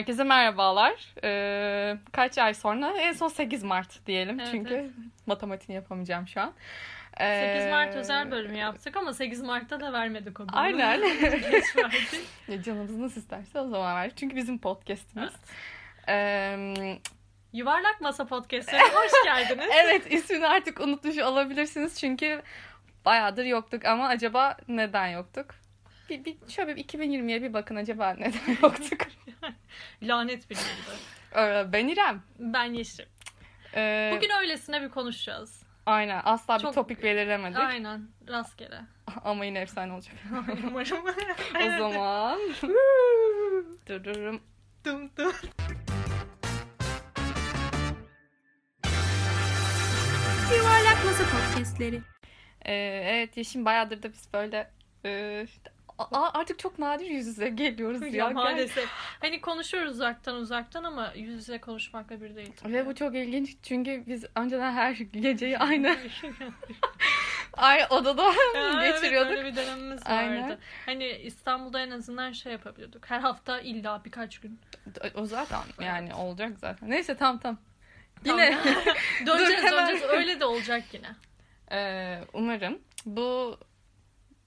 Herkese 0.00 0.24
merhabalar. 0.24 1.14
Ee, 1.24 1.96
kaç 2.12 2.38
ay 2.38 2.54
sonra? 2.54 2.92
En 2.98 3.12
son 3.12 3.28
8 3.28 3.62
Mart 3.62 4.06
diyelim. 4.06 4.40
Evet, 4.40 4.48
Çünkü 4.52 4.74
evet. 4.74 4.90
matematiğini 5.26 5.76
yapamayacağım 5.76 6.28
şu 6.28 6.40
an. 6.40 6.52
8 7.18 7.20
Ee, 7.20 7.68
Mart 7.70 7.96
özel 7.96 8.30
bölümü 8.30 8.56
yaptık 8.56 8.96
ama 8.96 9.12
8 9.12 9.42
Mart'ta 9.42 9.80
da 9.80 9.92
vermedik 9.92 10.40
o 10.40 10.42
bölümü. 10.42 10.56
Aynen. 10.56 11.00
Geç 11.50 11.76
verdik. 11.76 12.64
Canımız 12.64 12.98
nasıl 12.98 13.20
isterse 13.20 13.60
o 13.60 13.68
zaman 13.68 13.96
ver. 13.96 14.10
Çünkü 14.16 14.36
bizim 14.36 14.58
podcastimiz. 14.58 15.32
Evet. 16.06 16.58
Ee, 16.78 16.98
Yuvarlak 17.52 18.00
Masa 18.00 18.26
Podcast'ine 18.26 18.80
hoş 18.80 19.12
geldiniz. 19.24 19.70
evet 19.84 20.12
ismini 20.12 20.46
artık 20.46 20.80
unutmuş 20.80 21.18
olabilirsiniz. 21.18 22.00
Çünkü 22.00 22.42
bayağıdır 23.04 23.44
yoktuk 23.44 23.84
ama 23.84 24.08
acaba 24.08 24.56
neden 24.68 25.06
yoktuk? 25.06 25.54
Bir, 26.10 26.24
bir, 26.24 26.36
şöyle 26.48 26.76
bir 26.76 26.84
2020'ye 26.84 27.42
bir 27.42 27.52
bakın 27.52 27.76
acaba 27.76 28.14
neden 28.18 28.56
yoktuk? 28.62 29.00
Lanet 30.02 30.50
bir 30.50 30.54
gündü. 30.56 30.98
Ee, 31.36 31.72
ben 31.72 31.88
İrem. 31.88 32.22
Ben 32.38 32.64
Yeşim. 32.64 33.06
Ee, 33.74 34.12
Bugün 34.16 34.30
öylesine 34.40 34.82
bir 34.82 34.88
konuşacağız. 34.88 35.62
Aynen 35.86 36.20
asla 36.24 36.56
bir 36.56 36.62
Çok- 36.62 36.74
topik 36.74 37.02
belirlemedik. 37.02 37.58
Aynen. 37.58 38.08
Rastgele. 38.28 38.80
Ama 39.24 39.44
yine 39.44 39.60
efsane 39.60 39.92
olacak. 39.92 40.14
Umarım. 40.70 41.04
o 41.56 41.90
zaman 41.92 42.38
dururum. 43.88 44.40
Dum 44.84 45.10
dum. 45.16 45.32
Yuvarlak 50.56 51.04
Masa 51.04 51.24
Podcastleri. 51.24 52.00
Ee, 52.66 52.72
evet 53.04 53.36
Yeşim 53.36 53.64
bayağıdır 53.64 54.02
da 54.02 54.12
biz 54.12 54.28
böyle 54.34 54.70
e, 55.04 55.46
a- 56.00 56.38
artık 56.38 56.58
çok 56.58 56.78
nadir 56.78 57.06
yüz 57.06 57.26
yüze 57.26 57.48
geliyoruz 57.48 58.02
ya. 58.02 58.08
Ya, 58.08 58.30
maalesef. 58.30 58.88
Hani 59.20 59.40
konuşuyoruz 59.40 59.92
uzaktan 59.92 60.36
uzaktan 60.36 60.84
ama 60.84 61.12
yüz 61.16 61.34
yüze 61.34 61.58
konuşmakla 61.58 62.20
bir 62.20 62.36
değil. 62.36 62.52
Ve 62.64 62.86
bu 62.86 62.94
çok 62.94 63.14
ilginç 63.14 63.56
çünkü 63.62 64.04
biz 64.06 64.24
önceden 64.36 64.72
her 64.72 64.92
geceyi 64.92 65.58
aynı 65.58 65.96
ay 67.52 67.86
odada 67.90 68.32
Ya, 68.54 68.90
geçiriyorduk. 68.90 69.32
Evet 69.32 69.38
öyle 69.38 69.52
bir 69.52 69.56
dönemimiz 69.56 70.00
vardı. 70.06 70.14
Aynen. 70.14 70.58
Hani 70.86 71.08
İstanbul'da 71.08 71.80
en 71.80 71.90
azından 71.90 72.32
şey 72.32 72.52
yapabiliyorduk. 72.52 73.10
Her 73.10 73.20
hafta 73.20 73.60
illa 73.60 74.02
birkaç 74.04 74.38
gün. 74.38 74.60
O 75.14 75.26
zaten 75.26 75.60
yani 75.80 76.14
olacak 76.14 76.58
zaten. 76.58 76.90
Neyse 76.90 77.16
tamam 77.16 77.38
tamam. 77.38 77.58
Tamam. 78.24 78.40
Yine 78.40 78.58
döneceğiz 79.26 79.62
Dur, 79.64 79.70
döneceğiz. 79.72 80.02
Öyle 80.02 80.40
de 80.40 80.44
olacak 80.44 80.82
yine. 80.92 81.06
Ee, 81.72 82.18
umarım 82.32 82.78
bu 83.06 83.58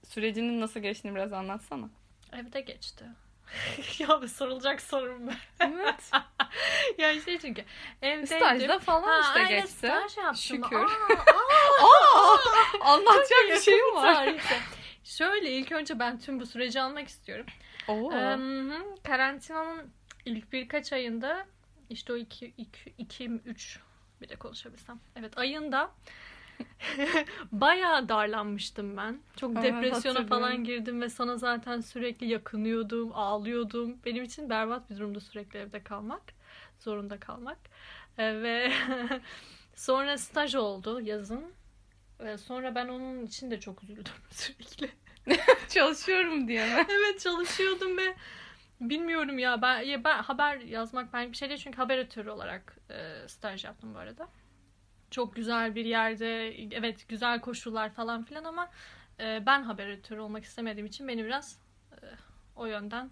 sürecinin 0.04 0.60
nasıl 0.60 0.80
geçtiğini 0.80 1.14
biraz 1.14 1.32
anlatsana. 1.32 1.88
Evde 2.32 2.60
geçti. 2.60 3.04
ya 3.98 4.28
sorulacak 4.28 4.82
sorum 4.82 5.28
ben. 5.28 5.36
Evet. 5.60 6.10
yani 6.98 7.22
şey 7.22 7.38
çünkü 7.38 7.64
evdeydim. 8.02 8.26
Stajda 8.26 8.78
falan 8.78 9.02
Ha, 9.02 9.20
işte 9.20 9.40
aynen, 9.40 9.60
geçti. 9.62 9.76
staj 9.76 10.16
yaptım. 10.16 10.36
Şükür. 10.36 10.76
Aa, 10.76 11.84
Aa, 11.84 12.38
anlatacak 12.92 13.44
bir 13.48 13.60
şeyim 13.60 13.94
var. 13.94 14.14
tarihte. 14.14 14.58
Şöyle 15.04 15.50
ilk 15.50 15.72
önce 15.72 15.98
ben 15.98 16.18
tüm 16.18 16.40
bu 16.40 16.46
süreci 16.46 16.80
almak 16.80 17.08
istiyorum. 17.08 17.46
Oo. 17.88 18.12
Ee, 18.12 18.38
karantinanın 19.04 19.92
ilk 20.24 20.52
birkaç 20.52 20.92
ayında 20.92 21.46
işte 21.90 22.12
o 22.12 22.16
2 22.16 22.54
2 22.98 23.24
3 23.30 23.78
bir 24.20 24.28
de 24.28 24.36
konuşabilsem. 24.36 25.00
Evet 25.16 25.38
ayında 25.38 25.90
bayağı 27.52 28.08
darlanmıştım 28.08 28.96
ben. 28.96 29.18
Çok 29.36 29.52
Evet, 29.56 29.64
depresyona 29.64 30.26
falan 30.26 30.64
girdim 30.64 31.00
ve 31.00 31.08
sana 31.08 31.36
zaten 31.36 31.80
sürekli 31.80 32.26
yakınıyordum, 32.26 33.10
ağlıyordum. 33.14 33.96
Benim 34.04 34.24
için 34.24 34.50
berbat 34.50 34.90
bir 34.90 34.96
durumda 34.96 35.20
sürekli 35.20 35.58
evde 35.58 35.82
kalmak, 35.82 36.22
zorunda 36.78 37.20
kalmak. 37.20 37.58
Ee, 38.18 38.42
ve 38.42 38.72
sonra 39.74 40.18
staj 40.18 40.54
oldu 40.54 41.00
yazın. 41.00 41.44
Ve 42.20 42.38
sonra 42.38 42.74
ben 42.74 42.88
onun 42.88 43.26
için 43.26 43.50
de 43.50 43.60
çok 43.60 43.82
üzüldüm 43.82 44.12
sürekli. 44.30 44.90
Çalışıyorum 45.68 46.48
diye 46.48 46.64
mi? 46.64 46.86
Evet 46.88 47.20
çalışıyordum 47.20 47.98
ve 47.98 48.14
bilmiyorum 48.80 49.38
ya 49.38 49.62
ben 49.62 49.80
ya 49.80 50.04
ben 50.04 50.22
haber 50.22 50.58
yazmak 50.60 51.12
ben 51.12 51.32
bir 51.32 51.36
şey 51.36 51.48
değil 51.48 51.60
çünkü 51.60 51.76
haber 51.76 51.98
editörü 51.98 52.30
olarak 52.30 52.76
e, 52.90 53.28
staj 53.28 53.64
yaptım 53.64 53.94
bu 53.94 53.98
arada. 53.98 54.28
Çok 55.14 55.36
güzel 55.36 55.74
bir 55.74 55.84
yerde 55.84 56.48
evet 56.70 57.08
güzel 57.08 57.40
koşullar 57.40 57.90
falan 57.90 58.24
filan 58.24 58.44
ama 58.44 58.70
e, 59.20 59.46
ben 59.46 59.62
haber 59.62 59.88
editörü 59.88 60.20
olmak 60.20 60.44
istemediğim 60.44 60.86
için 60.86 61.08
beni 61.08 61.24
biraz 61.24 61.58
e, 61.92 61.96
o 62.56 62.66
yönden 62.66 63.10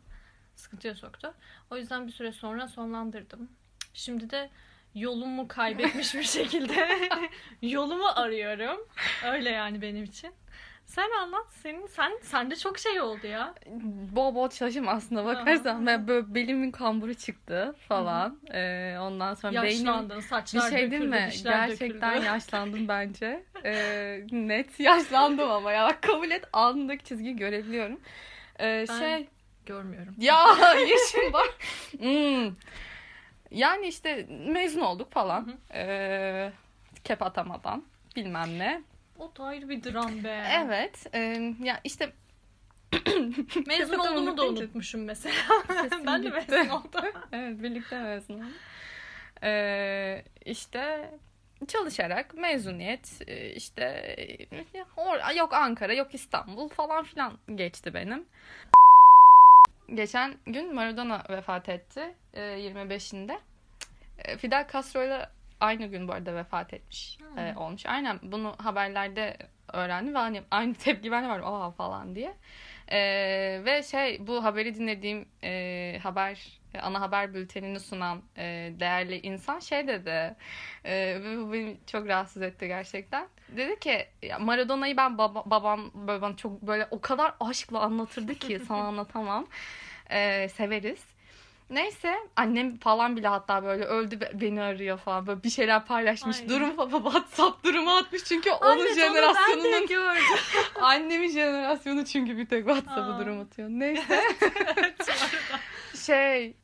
sıkıntıya 0.55 0.95
soktu. 0.95 1.35
O 1.71 1.77
yüzden 1.77 2.07
bir 2.07 2.13
süre 2.13 2.33
sonra 2.33 2.69
sonlandırdım. 2.69 3.51
Şimdi 3.95 4.31
de 4.31 4.51
yolumu 4.95 5.49
kaybetmiş 5.49 6.15
bir 6.15 6.23
şekilde 6.23 6.89
yolumu 7.63 8.07
arıyorum. 8.07 8.89
Öyle 9.25 9.51
yani 9.51 9.83
benim 9.83 10.05
için. 10.05 10.35
Sen 10.85 11.11
anlat. 11.23 11.47
Senin 11.51 11.87
sen 11.87 12.13
sende 12.23 12.57
çok 12.57 12.79
şey 12.79 13.01
oldu 13.01 13.27
ya. 13.27 13.55
Bol 14.13 14.35
bol 14.35 14.49
çalışım 14.51 14.89
aslında 14.89 15.25
bakarsan. 15.25 15.87
Ben 15.87 16.09
böyle 16.09 16.35
belimin 16.35 16.71
kamburu 16.71 17.15
çıktı 17.15 17.75
falan. 17.89 18.41
Ee, 18.53 18.97
ondan 19.01 19.35
sonra 19.35 19.63
beynim... 19.63 19.87
Yaşlandın, 19.87 20.17
Bir 20.17 20.23
saçlar 20.23 20.71
şey 20.71 20.79
değil 20.79 20.91
döküldü, 20.91 21.09
mi? 21.09 21.31
Gerçekten 21.45 22.11
döküldü. 22.15 22.27
yaşlandım 22.27 22.89
bence. 22.89 23.45
Ee, 23.65 24.21
net 24.33 24.81
yaşlandım 24.81 25.51
ama 25.51 25.73
ya. 25.73 25.87
Bak 25.89 26.03
kabul 26.03 26.31
et 26.31 26.45
alnındaki 26.53 27.05
çizgiyi 27.05 27.37
görebiliyorum. 27.37 28.01
Ee, 28.61 28.85
Ben- 28.89 28.99
şey... 28.99 29.29
Görmüyorum. 29.67 30.15
Ya 30.19 30.47
yeşil 30.81 31.33
bak. 31.33 31.55
Hmm. 31.99 32.55
Yani 33.51 33.87
işte 33.87 34.27
mezun 34.47 34.81
olduk 34.81 35.13
falan. 35.13 35.47
Hı 35.47 35.51
hı. 35.51 35.57
Ee, 35.75 36.53
kep 37.05 37.23
atamadan 37.23 37.85
bilmem 38.17 38.59
ne. 38.59 38.83
O 39.23 39.37
da 39.37 39.45
ayrı 39.45 39.69
bir 39.69 39.85
dram 39.85 40.25
be. 40.25 40.45
Evet. 40.65 41.07
e, 41.15 41.19
ya 41.63 41.81
işte 41.85 42.13
Mezun 43.67 43.99
olduğumu 43.99 44.37
da 44.37 44.49
unutmuşum 44.49 45.05
mesela. 45.05 45.35
Ben 46.07 46.23
de 46.23 46.31
mezun 46.31 46.69
oldum. 46.69 47.05
evet 47.33 47.63
birlikte 47.63 47.99
mezun 48.01 48.35
olduk. 48.35 48.53
Ee, 49.43 50.25
işte 50.45 51.11
çalışarak 51.69 52.35
mezuniyet 52.35 53.21
işte 53.57 53.85
or- 54.97 55.39
yok 55.39 55.53
Ankara 55.53 55.93
yok 55.95 56.15
İstanbul 56.15 56.69
falan 56.69 57.05
filan 57.05 57.39
geçti 57.55 57.95
benim. 57.95 58.27
Geçen 59.95 60.35
gün 60.47 60.75
Maradona 60.75 61.23
vefat 61.31 61.69
etti 61.69 62.15
e, 62.35 62.41
25'inde. 62.41 63.39
E, 64.19 64.37
Fidel 64.37 64.69
Castro 64.73 65.05
ile 65.05 65.29
aynı 65.63 65.87
gün 65.87 66.09
bu 66.09 66.13
arada 66.13 66.35
vefat 66.35 66.75
etmiş 66.75 67.19
Hmm. 67.19 67.39
e, 67.39 67.55
olmuş. 67.57 67.87
Aynen 67.87 68.19
bunu 68.23 68.55
haberlerde 68.59 69.37
öğrendim 69.73 70.15
ve 70.15 70.19
hani 70.19 70.43
aynı 70.51 70.75
tepki 70.75 71.13
ben 71.13 71.25
de 71.25 71.29
var 71.29 71.41
aa 71.45 71.71
falan 71.71 72.15
diye. 72.15 72.35
E, 72.93 72.99
ve 73.65 73.83
şey 73.83 74.27
bu 74.27 74.45
haberi 74.45 74.75
dinlediğim 74.75 75.29
e, 75.45 75.99
haber 76.03 76.61
ana 76.83 77.01
haber 77.01 77.35
bültenini 77.35 77.81
sunan 77.81 78.23
e, 78.37 78.73
değerli 78.81 79.21
insan 79.21 79.59
şey 79.59 79.89
dedi. 79.89 80.35
E, 80.87 81.21
bu 81.25 81.53
beni 81.53 81.77
çok 81.87 82.09
rahatsız 82.09 82.43
etti 82.43 82.67
gerçekten. 82.67 83.29
Dedi 83.57 83.81
ki 83.81 84.07
Maradona'yı 84.41 84.97
ben 84.97 85.19
baba, 85.19 85.43
babam 85.47 85.91
böyle 85.95 86.37
çok 86.37 86.63
böyle 86.63 86.89
o 86.91 87.01
kadar 87.01 87.35
aşkla 87.41 87.81
anlatırdı 87.81 88.35
ki 88.35 88.59
sana 88.69 88.83
anlatamam. 88.89 89.47
E, 90.11 90.49
severiz. 90.49 91.05
Neyse 91.71 92.15
annem 92.37 92.79
falan 92.79 93.17
bile 93.17 93.29
hatta 93.29 93.63
böyle 93.63 93.85
öldü 93.85 94.21
be- 94.21 94.31
beni 94.35 94.63
arıyor 94.63 94.99
falan. 94.99 95.27
Böyle 95.27 95.43
bir 95.43 95.51
şeyler 95.51 95.85
paylaşmış. 95.85 96.41
Ay. 96.41 96.49
Durum 96.49 96.77
WhatsApp 96.77 97.65
durumu 97.65 97.97
atmış. 97.97 98.25
Çünkü 98.25 98.51
onun 98.51 98.85
de 98.85 98.95
jenerasyonunun 98.95 99.89
annemin 100.81 101.29
jenerasyonu 101.29 102.05
çünkü 102.05 102.37
bir 102.37 102.47
tek 102.47 102.67
WhatsApp'ı 102.67 103.19
durum 103.19 103.41
atıyor. 103.41 103.69
Neyse. 103.69 104.21
Şey 106.07 106.57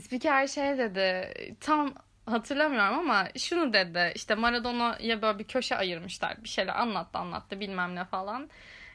spiker 0.00 0.46
şey 0.46 0.78
dedi 0.78 1.34
tam 1.60 1.94
hatırlamıyorum 2.26 2.98
ama 2.98 3.28
şunu 3.38 3.72
dedi. 3.72 4.12
İşte 4.14 4.34
Maradona'ya 4.34 5.22
böyle 5.22 5.38
bir 5.38 5.44
köşe 5.44 5.76
ayırmışlar 5.76 6.44
bir 6.44 6.48
şeyler 6.48 6.74
anlattı 6.80 7.18
anlattı 7.18 7.60
bilmem 7.60 7.94
ne 7.94 8.04
falan 8.04 8.50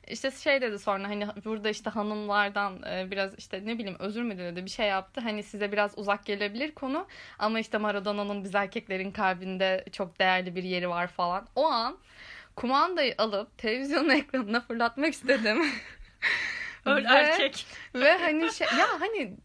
işte 0.10 0.32
şey 0.32 0.62
dedi 0.62 0.80
sonra 0.80 1.10
hani 1.10 1.28
burada 1.46 1.70
işte 1.70 1.90
hanımlardan 1.90 2.84
e, 2.84 3.12
biraz 3.12 3.38
işte 3.38 3.62
ne 3.66 3.78
bileyim 3.78 4.00
özür 4.00 4.24
mü 4.24 4.38
dedi 4.38 4.66
bir 4.66 4.70
şey 4.70 4.88
yaptı 4.88 5.22
hani 5.22 5.44
size 5.44 5.72
biraz 5.72 5.98
uzak 5.98 6.26
gelebilir 6.26 6.72
konu 6.72 7.08
ama 7.40 7.60
işte 7.60 7.78
Maradona'nın 7.78 8.44
biz 8.44 8.56
erkeklerin 8.56 9.12
kalbinde 9.12 9.86
çok 9.92 10.20
değerli 10.20 10.56
bir 10.56 10.64
yeri 10.64 10.90
var 10.90 11.08
falan 11.08 11.48
o 11.56 11.66
an 11.66 11.98
kumandayı 12.56 13.16
alıp 13.18 13.58
televizyonun 13.58 14.10
ekranına 14.20 14.62
fırlatmak 14.62 15.14
istedim. 15.14 15.66
Öl 16.86 17.04
Ve- 17.04 17.08
erkek. 17.08 17.66
ve 17.96 18.18
hani 18.18 18.54
şey 18.54 18.68
ya 18.80 18.88
hani 19.00 19.38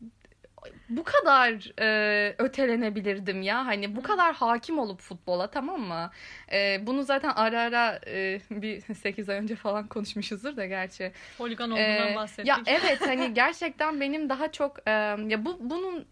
bu 0.88 1.04
kadar 1.04 1.72
e, 1.80 2.34
ötelenebilirdim 2.38 3.42
ya 3.42 3.66
hani 3.66 3.96
bu 3.96 4.02
kadar 4.02 4.34
hakim 4.34 4.78
olup 4.78 5.00
futbola 5.00 5.46
tamam 5.50 5.80
mı? 5.80 6.10
E, 6.52 6.86
bunu 6.86 7.02
zaten 7.02 7.32
ara 7.36 7.60
ara 7.60 8.00
e, 8.06 8.40
bir 8.50 8.80
8 8.94 9.28
ay 9.28 9.36
önce 9.36 9.56
falan 9.56 9.86
konuşmuşuzdur 9.88 10.56
da 10.56 10.66
gerçi. 10.66 11.12
Holigan 11.38 11.70
E, 11.70 11.74
olduğundan 11.74 12.14
bahsettik. 12.14 12.46
ya 12.48 12.58
evet 12.66 13.00
hani 13.06 13.34
gerçekten 13.34 14.00
benim 14.00 14.28
daha 14.28 14.52
çok 14.52 14.88
e, 14.88 14.90
ya 15.28 15.44
bu 15.44 15.56
bunun 15.60 16.06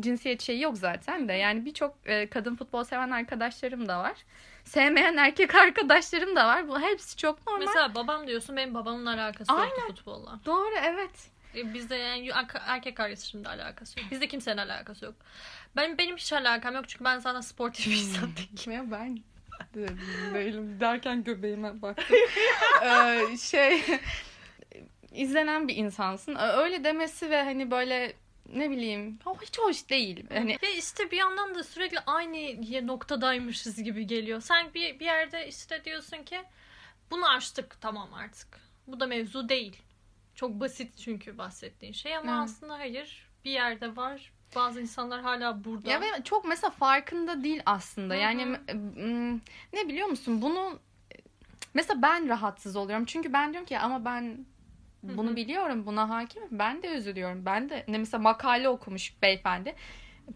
cinsiyet 0.00 0.42
şeyi 0.42 0.60
yok 0.62 0.78
zaten 0.78 1.28
de. 1.28 1.32
Yani 1.32 1.64
birçok 1.64 1.94
e, 2.04 2.28
kadın 2.28 2.56
futbol 2.56 2.84
seven 2.84 3.10
arkadaşlarım 3.10 3.88
da 3.88 3.98
var. 3.98 4.14
Sevmeyen 4.64 5.16
erkek 5.16 5.54
arkadaşlarım 5.64 6.36
da 6.36 6.46
var. 6.46 6.68
Bu 6.68 6.80
hepsi 6.80 7.16
çok 7.16 7.46
normal. 7.46 7.66
Mesela 7.66 7.94
babam 7.94 8.26
diyorsun 8.26 8.56
benim 8.56 8.74
babamın 8.74 9.06
alakası 9.06 9.52
yoktu 9.52 9.82
futbolla. 9.88 10.40
Doğru 10.46 10.74
evet. 10.84 11.30
E, 11.54 11.74
Bizde 11.74 11.96
yani 11.96 12.30
erkek 12.66 12.96
kardeşimle 12.96 13.48
alakası 13.48 14.00
yok. 14.00 14.10
Bizde 14.10 14.28
kimsenin 14.28 14.56
alakası 14.56 15.04
yok. 15.04 15.14
Benim 15.76 15.98
benim 15.98 16.16
hiç 16.16 16.32
alakam 16.32 16.74
yok 16.74 16.88
çünkü 16.88 17.04
ben 17.04 17.18
zaten 17.18 17.40
sportif 17.40 17.86
bir 17.86 17.96
insan 17.96 18.30
değilim. 18.36 18.72
Ya 18.72 18.90
ben 18.90 19.16
de 19.74 19.88
değilim 20.34 20.80
derken 20.80 21.24
göbeğime 21.24 21.82
baktım. 21.82 22.16
ee, 22.84 23.36
şey 23.36 23.82
izlenen 25.12 25.68
bir 25.68 25.76
insansın. 25.76 26.36
Öyle 26.36 26.84
demesi 26.84 27.30
ve 27.30 27.42
hani 27.42 27.70
böyle 27.70 28.12
ne 28.52 28.70
bileyim 28.70 29.18
hiç 29.42 29.58
hoş 29.58 29.88
değil. 29.88 30.26
Hani 30.32 30.58
Ve 30.62 30.76
işte 30.76 31.10
bir 31.10 31.16
yandan 31.16 31.54
da 31.54 31.64
sürekli 31.64 31.98
aynı 32.00 32.86
noktadaymışız 32.86 33.82
gibi 33.82 34.06
geliyor. 34.06 34.40
Sen 34.40 34.74
bir, 34.74 35.00
bir 35.00 35.04
yerde 35.04 35.48
işte 35.48 35.84
diyorsun 35.84 36.22
ki 36.22 36.42
bunu 37.10 37.28
aştık 37.28 37.80
tamam 37.80 38.14
artık. 38.14 38.60
Bu 38.86 39.00
da 39.00 39.06
mevzu 39.06 39.48
değil. 39.48 39.76
Çok 40.42 40.60
basit 40.60 40.98
çünkü 40.98 41.38
bahsettiğin 41.38 41.92
şey 41.92 42.16
ama 42.16 42.30
Evet. 42.32 42.40
aslında 42.44 42.78
hayır 42.78 43.26
bir 43.44 43.50
yerde 43.50 43.96
var. 43.96 44.32
Bazı 44.54 44.80
insanlar 44.80 45.20
hala 45.20 45.64
burada. 45.64 45.90
ya 45.90 46.00
ve 46.00 46.06
çok 46.24 46.44
mesela 46.44 46.70
farkında 46.70 47.44
değil 47.44 47.62
aslında. 47.66 48.14
Hı 48.14 48.18
hı. 48.18 48.22
Yani 48.22 48.56
ne 49.72 49.88
biliyor 49.88 50.08
musun? 50.08 50.42
Bunu 50.42 50.78
mesela 51.74 52.02
ben 52.02 52.28
rahatsız 52.28 52.76
oluyorum. 52.76 53.04
Çünkü 53.04 53.32
ben 53.32 53.52
diyorum 53.52 53.66
ki 53.66 53.78
ama 53.78 54.04
ben 54.04 54.46
bunu 55.02 55.28
Hı 55.28 55.32
hı. 55.32 55.36
biliyorum. 55.36 55.86
Buna 55.86 56.08
hakimim. 56.08 56.48
Ben 56.50 56.82
de 56.82 56.88
üzülüyorum. 56.88 57.46
Ben 57.46 57.68
de 57.68 57.84
ne 57.88 57.98
mesela 57.98 58.22
makale 58.22 58.68
okumuş 58.68 59.14
beyefendi. 59.22 59.74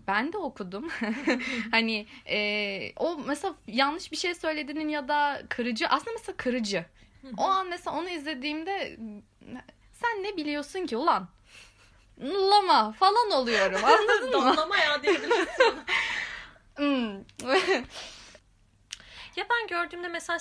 Ben 0.07 0.33
de 0.33 0.39
okudum. 0.39 0.89
hani 1.71 2.07
e, 2.27 2.93
o 2.97 3.19
mesela 3.27 3.55
yanlış 3.67 4.13
bir 4.13 4.17
şey 4.17 4.35
söylediğinin 4.35 4.89
ya 4.89 5.09
da 5.09 5.43
kırıcı 5.49 5.89
aslında 5.89 6.13
mesela 6.13 6.37
kırıcı. 6.37 6.85
O 7.37 7.43
an 7.43 7.69
mesela 7.69 7.99
onu 7.99 8.09
izlediğimde 8.09 8.99
sen 10.01 10.23
ne 10.23 10.37
biliyorsun 10.37 10.87
ki 10.87 10.97
ulan? 10.97 11.29
Lama 12.21 12.93
falan 12.93 13.31
oluyorum. 13.31 13.85
Anladın 13.85 14.27
mı? 14.27 14.33
Damlama 14.33 14.77
ya 14.77 15.03
diyebilirsin. 15.03 15.75
Hmm. 16.77 17.15
ya 19.37 19.47
ben 19.51 19.67
gördüğümde 19.69 20.09
mesela 20.09 20.39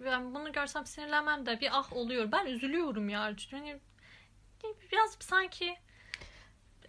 ben 0.00 0.34
bunu 0.34 0.52
görsem 0.52 0.86
sinirlenmem 0.86 1.46
de 1.46 1.60
bir 1.60 1.68
ah 1.72 1.92
oluyor. 1.92 2.32
Ben 2.32 2.46
üzülüyorum 2.46 3.08
ya. 3.08 3.34
Hani 3.50 3.80
biraz 4.92 5.16
sanki 5.20 5.76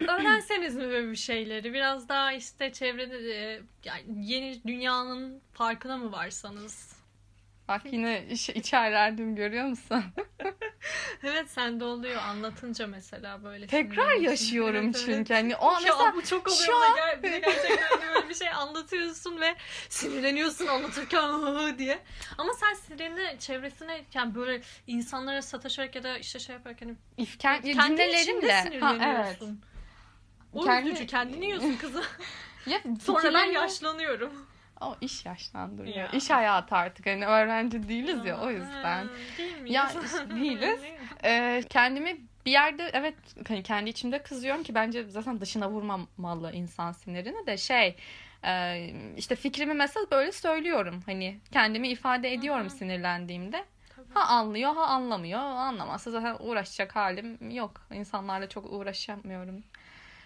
öğrenseniz 0.00 0.76
mi 0.76 0.88
böyle 0.88 1.10
bir 1.10 1.16
şeyleri? 1.16 1.74
Biraz 1.74 2.08
daha 2.08 2.32
işte 2.32 2.72
çevrede 2.72 3.18
e, 3.34 3.62
yani 3.84 4.02
yeni 4.32 4.64
dünyanın 4.64 5.42
farkına 5.52 5.96
mı 5.96 6.12
varsanız? 6.12 6.93
Bak 7.68 7.82
yine 7.92 8.26
iç, 8.30 8.48
içerlerdim 8.48 9.36
görüyor 9.36 9.64
musun? 9.66 10.04
Evet 11.22 11.50
sende 11.50 11.84
oluyor 11.84 12.22
anlatınca 12.22 12.86
mesela 12.86 13.44
böyle. 13.44 13.66
Tekrar 13.66 13.88
sinirleniyorsun. 14.04 14.30
yaşıyorum 14.30 14.84
Evet, 14.84 14.96
evet. 14.96 15.04
çünkü. 15.06 15.34
Hani 15.34 15.56
o 15.56 15.72
Ya 15.72 15.78
mesela 15.84 16.14
bu 16.16 16.22
çok 16.22 16.46
oluyor. 16.48 16.62
şu 16.66 16.76
an- 16.76 16.82
an... 16.90 17.22
gerçekten 17.22 18.00
de 18.00 18.14
böyle 18.14 18.28
bir 18.28 18.34
şey 18.34 18.48
anlatıyorsun 18.48 19.40
ve 19.40 19.54
sinirleniyorsun 19.88 20.66
anlatırken 20.66 21.78
diye. 21.78 21.98
Ama 22.38 22.52
sen 22.54 22.74
sinirini 22.74 23.38
çevresine 23.38 24.04
yani 24.14 24.34
böyle 24.34 24.60
insanlara 24.86 25.42
sataşarak 25.42 25.94
ya 25.94 26.02
da 26.02 26.18
işte 26.18 26.38
şey 26.38 26.52
yaparken 26.56 26.96
if- 27.18 27.38
kendi 27.38 27.72
kendi, 27.72 28.02
içinde 28.02 28.24
cümlelerimle 28.24 28.52
ha, 28.52 28.60
evet. 28.62 28.72
sinirleniyorsun. 28.72 29.60
O 30.52 30.64
Kendi- 30.64 30.88
üzücü 30.88 31.06
kendini 31.06 31.44
yiyorsun 31.46 31.76
kızım. 31.80 32.04
Ya, 32.66 32.80
Sonra 33.04 33.34
ben 33.34 33.44
yaşlanıyorum. 33.44 34.46
O 34.84 34.96
iş 35.00 35.26
yaşlandırıyor. 35.26 35.96
Ya. 35.96 36.08
İş 36.08 36.30
hayatı 36.30 36.74
artık. 36.76 37.06
Hani 37.06 37.26
öğrenci 37.26 37.88
değiliz 37.88 38.24
ya 38.24 38.40
o 38.40 38.50
yüzden. 38.50 39.04
Ha, 39.04 39.04
Değil 39.38 39.56
miyiz? 39.60 39.74
Ya, 39.74 39.90
değiliz. 40.36 40.80
Ee, 41.24 41.62
kendimi 41.70 42.16
bir 42.46 42.50
yerde 42.52 42.90
evet 42.92 43.14
hani 43.48 43.62
kendi 43.62 43.90
içimde 43.90 44.22
kızıyorum 44.22 44.62
ki 44.62 44.74
bence 44.74 45.04
zaten 45.04 45.40
dışına 45.40 45.70
vurmamalı 45.70 46.52
insan 46.52 46.92
sinirini 46.92 47.46
de 47.46 47.56
şey 47.56 47.96
e, 48.44 48.76
işte 49.16 49.36
fikrimi 49.36 49.74
mesela 49.74 50.06
böyle 50.10 50.32
söylüyorum 50.32 51.02
hani 51.06 51.38
kendimi 51.52 51.88
ifade 51.88 52.32
ediyorum 52.32 52.70
sinirlendiğimde 52.70 53.64
ha 54.14 54.20
anlıyor 54.24 54.74
ha 54.74 54.82
anlamıyor 54.86 55.40
anlamazsa 55.40 56.10
zaten 56.10 56.36
uğraşacak 56.40 56.96
halim 56.96 57.50
yok 57.50 57.80
insanlarla 57.92 58.48
çok 58.48 58.72
uğraşamıyorum 58.72 59.62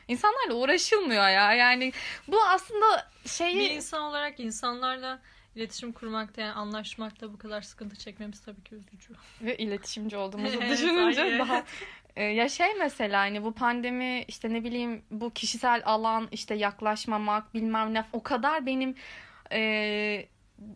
İnsanlarla 0.09 0.55
uğraşılmıyor 0.55 1.29
ya 1.29 1.55
yani 1.55 1.93
bu 2.29 2.43
aslında 2.43 3.11
şeyi 3.27 3.59
Bir 3.59 3.71
insan 3.71 4.03
olarak 4.03 4.41
insanlarla 4.41 5.19
iletişim 5.57 5.93
kurmakta 5.93 6.41
yani 6.41 6.53
anlaşmakta 6.53 7.33
bu 7.33 7.39
kadar 7.39 7.63
sıkıntı 7.63 7.97
çekmemiz 7.97 8.41
tabii 8.41 8.63
ki 8.63 8.75
üzücü. 8.75 9.15
ve 9.41 9.57
iletişimci 9.57 10.17
olduğumuzu 10.17 10.61
düşününce 10.71 11.39
daha 11.39 11.65
E, 12.17 12.25
ya 12.25 12.49
şey 12.49 12.75
mesela 12.79 13.21
hani 13.21 13.45
bu 13.45 13.53
pandemi 13.53 14.25
işte 14.29 14.53
ne 14.55 14.65
bileyim 14.65 15.03
bu 15.11 15.31
kişisel 15.31 15.83
alan 15.85 16.29
işte 16.33 16.55
yaklaşmamak 16.55 17.55
bilmem 17.55 17.95
ne 17.95 18.05
o 18.13 18.23
kadar 18.23 18.67
benim 18.67 18.95
e, 19.53 20.27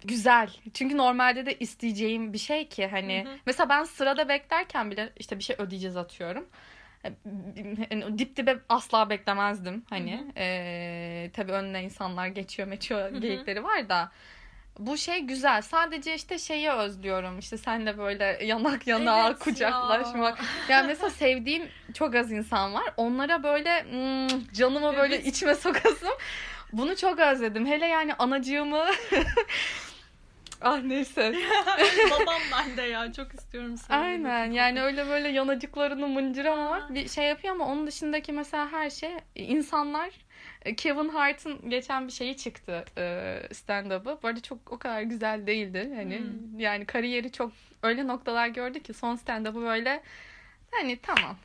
güzel. 0.05 0.51
Çünkü 0.75 0.97
normalde 0.97 1.47
de 1.47 1.59
isteyeceğim 1.59 2.33
bir 2.33 2.39
şey 2.39 2.69
ki 2.69 2.87
hani 2.87 3.25
Hı 3.25 3.29
hı. 3.29 3.37
mesela 3.47 3.69
ben 3.69 3.85
sırada 3.85 4.29
beklerken 4.29 4.91
bile 4.91 5.13
işte 5.17 5.39
bir 5.39 5.43
şey 5.45 5.57
ödeyeceğiz 5.59 5.97
atıyorum. 5.97 6.47
Dip 8.19 8.37
dibe 8.37 8.59
asla 8.69 9.11
beklemezdim 9.11 9.85
hani. 9.91 10.13
Hı 10.17 10.25
hı. 10.25 10.33
E, 10.37 11.31
tabii 11.33 11.53
önüne 11.53 11.83
insanlar 11.83 12.27
geçiyor 12.27 12.69
meçiyor 12.69 13.11
geyikleri 13.11 13.65
var 13.65 13.89
da 13.89 14.11
bu 14.79 14.97
şey 14.99 15.21
güzel. 15.21 15.63
Sadece 15.63 16.15
işte 16.15 16.39
şeyi 16.39 16.71
özlüyorum. 16.71 17.39
İşte 17.39 17.59
sen 17.59 17.87
de 17.87 17.99
böyle 17.99 18.39
yanak 18.45 18.87
yanağa 18.87 19.27
Evet 19.27 19.39
kucaklaşmak. 19.39 20.39
ya. 20.39 20.45
Yani 20.69 20.87
mesela 20.87 21.11
sevdiğim 21.11 21.69
çok 21.95 22.15
az 22.15 22.33
insan 22.33 22.75
var. 22.75 22.85
Onlara 22.97 23.43
böyle 23.43 23.83
mm, 23.83 24.53
canımı 24.53 24.97
böyle 24.97 25.15
Evet. 25.17 25.27
içime 25.27 25.55
sokasım. 25.55 26.13
Bunu 26.73 26.97
çok 26.97 27.19
özledim. 27.19 27.67
Hele 27.67 27.87
yani 27.87 28.15
anacığımı 28.15 28.85
Ah 30.63 30.79
neyse. 30.83 31.35
Babam 32.11 32.41
bende 32.53 32.83
ya 32.83 33.13
çok 33.13 33.35
istiyorum 33.35 33.77
seni. 33.77 33.97
Aynen 33.97 34.51
yani 34.51 34.83
öyle 34.83 35.07
böyle 35.09 35.29
yanacıklarını 35.29 36.09
mıncıramamak 36.09 36.95
bir 36.95 37.09
şey 37.09 37.25
yapıyor 37.29 37.55
ama 37.55 37.67
onun 37.67 37.87
dışındaki 37.87 38.33
mesela 38.33 38.73
her 38.73 38.91
şey 38.91 39.11
insanlar 39.35 40.11
e, 40.63 40.77
Kevin 40.77 41.09
Hart'ın 41.09 41.71
geçen 41.71 42.07
bir 42.07 42.13
şeyi 42.13 42.37
çıktı 42.37 42.85
e, 42.99 43.03
stand-up'ı. 43.53 44.19
Bu 44.23 44.29
arada 44.29 44.41
çok 44.43 44.73
o 44.73 44.79
kadar 44.79 45.03
güzel 45.03 45.47
değildi. 45.47 45.93
Hani 45.97 46.19
Hmm. 46.19 46.59
yani 46.61 46.85
kariyeri 46.87 47.33
çok 47.33 47.53
öyle 47.83 48.07
noktalar 48.07 48.49
gördü 48.49 48.81
ki 48.83 48.95
son 48.95 49.17
stand-up'ı 49.17 49.61
böyle 49.63 50.03
hani 50.71 50.97
tamam 50.97 51.37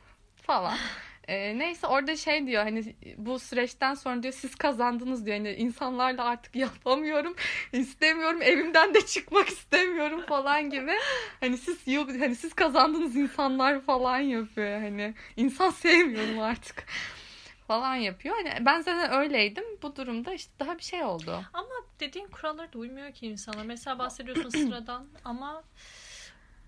falan. 0.42 0.76
E, 1.28 1.58
neyse 1.58 1.86
orada 1.86 2.16
şey 2.16 2.46
diyor 2.46 2.62
hani 2.62 2.94
bu 3.16 3.38
süreçten 3.38 3.94
sonra 3.94 4.22
diyor 4.22 4.34
siz 4.34 4.54
kazandınız 4.54 5.26
diyor. 5.26 5.36
Hani 5.36 5.52
insanlarla 5.52 6.24
artık 6.24 6.56
yapamıyorum, 6.56 7.36
istemiyorum, 7.72 8.42
evimden 8.42 8.94
de 8.94 9.06
çıkmak 9.06 9.48
istemiyorum 9.48 10.22
falan 10.28 10.70
gibi. 10.70 10.92
Hani 11.40 11.58
siz 11.58 11.86
hani 12.20 12.36
siz 12.36 12.54
kazandınız 12.54 13.16
insanlar 13.16 13.80
falan 13.80 14.18
yapıyor. 14.18 14.80
Hani 14.80 15.14
insan 15.36 15.70
sevmiyorum 15.70 16.38
artık 16.38 16.84
falan 17.66 17.94
yapıyor. 17.94 18.36
Hani 18.36 18.66
ben 18.66 18.80
zaten 18.80 19.12
öyleydim. 19.12 19.64
Bu 19.82 19.96
durumda 19.96 20.34
işte 20.34 20.52
daha 20.60 20.78
bir 20.78 20.84
şey 20.84 21.04
oldu. 21.04 21.44
Ama 21.52 21.68
dediğin 22.00 22.26
kurallara 22.26 22.72
da 22.72 22.78
uymuyor 22.78 23.12
ki 23.12 23.26
insanlar. 23.26 23.64
Mesela 23.64 23.98
bahsediyorsun 23.98 24.50
sıradan 24.50 25.06
ama 25.24 25.62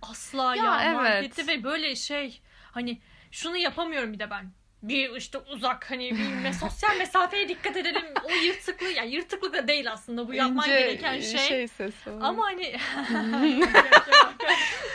asla 0.02 0.56
Ya, 0.56 0.64
ya, 0.64 0.82
evet. 0.84 0.96
markette 0.96 1.46
ve 1.46 1.64
böyle 1.64 1.96
şey 1.96 2.40
hani 2.72 3.00
şunu 3.30 3.56
yapamıyorum 3.56 4.12
bir 4.12 4.18
de 4.18 4.30
ben. 4.30 4.50
Bir 4.82 5.16
işte 5.16 5.38
uzak 5.38 5.90
hani 5.90 6.10
bir 6.44 6.52
sosyal 6.52 6.96
mesafeye 6.96 7.48
dikkat 7.48 7.76
edelim. 7.76 8.02
O 8.24 8.30
yırtıklık 8.44 8.96
ya 8.96 9.04
yırtıklık 9.04 9.54
da 9.54 9.68
değil 9.68 9.92
aslında 9.92 10.28
bu 10.28 10.34
yapman 10.34 10.68
İnce, 10.68 10.80
gereken 10.80 11.20
şey. 11.20 11.68
sesi 11.68 12.10
var. 12.10 12.18
Ama 12.20 12.44
hani 12.44 12.76